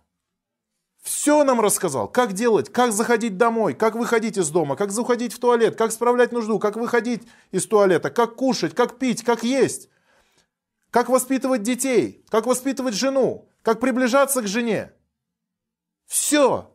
Все 1.01 1.45
нам 1.45 1.61
рассказал, 1.61 2.09
как 2.09 2.33
делать, 2.33 2.69
как 2.69 2.91
заходить 2.91 3.37
домой, 3.37 3.73
как 3.73 3.95
выходить 3.95 4.37
из 4.37 4.49
дома, 4.49 4.75
как 4.75 4.91
заходить 4.91 5.33
в 5.33 5.39
туалет, 5.39 5.77
как 5.77 5.93
справлять 5.93 6.33
нужду, 6.33 6.59
как 6.59 6.75
выходить 6.75 7.23
из 7.51 7.65
туалета, 7.65 8.09
как 8.09 8.35
кушать, 8.35 8.75
как 8.75 8.99
пить, 8.99 9.23
как 9.23 9.43
есть, 9.43 9.89
как 10.91 11.07
воспитывать 11.07 11.63
детей, 11.63 12.25
как 12.29 12.45
воспитывать 12.45 12.93
жену, 12.93 13.47
как 13.61 13.79
приближаться 13.79 14.41
к 14.41 14.47
жене. 14.47 14.91
Все. 16.05 16.72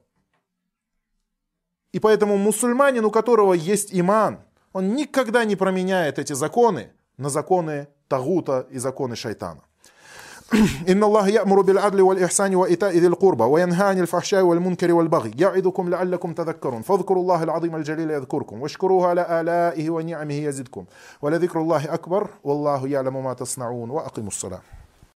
И 1.91 1.99
поэтому 1.99 2.37
мусульманин, 2.37 3.05
у 3.05 3.11
которого 3.11 3.53
есть 3.53 3.89
иман, 3.91 4.39
он 4.73 4.95
никогда 4.95 5.45
не 5.45 5.55
променяет 5.55 6.19
эти 6.19 6.33
законы 6.33 6.91
на 7.17 7.29
законы 7.29 7.87
Тагута 8.07 8.67
и 8.71 8.79
законы 8.79 9.15
шайтана. 9.15 9.61
إن 10.89 11.03
الله 11.03 11.27
يأمر 11.27 11.61
بالعدل 11.61 12.01
والإحسان 12.01 12.55
وإيتاء 12.55 12.97
ذي 12.97 13.07
القربى 13.07 13.43
وينهى 13.43 13.83
عن 13.83 13.99
الفحشاء 13.99 14.43
والمنكر 14.43 14.93
والبغي 14.93 15.31
يعظكم 15.37 15.89
لعلكم 15.89 16.33
تذكرون 16.33 16.81
فاذكروا 16.81 17.21
الله 17.23 17.43
العظيم 17.43 17.75
الجليل 17.75 18.11
يذكركم 18.11 18.61
واشكروه 18.61 19.07
على 19.07 19.41
آلائه 19.41 19.89
ونعمه 19.89 20.33
يزدكم 20.33 20.85
ولذكر 21.21 21.61
الله 21.61 21.93
أكبر 21.93 22.27
والله 22.43 22.87
يعلم 22.87 23.23
ما 23.23 23.33
تصنعون 23.33 23.89
وأقيموا 23.89 24.27
الصلاة 24.27 24.61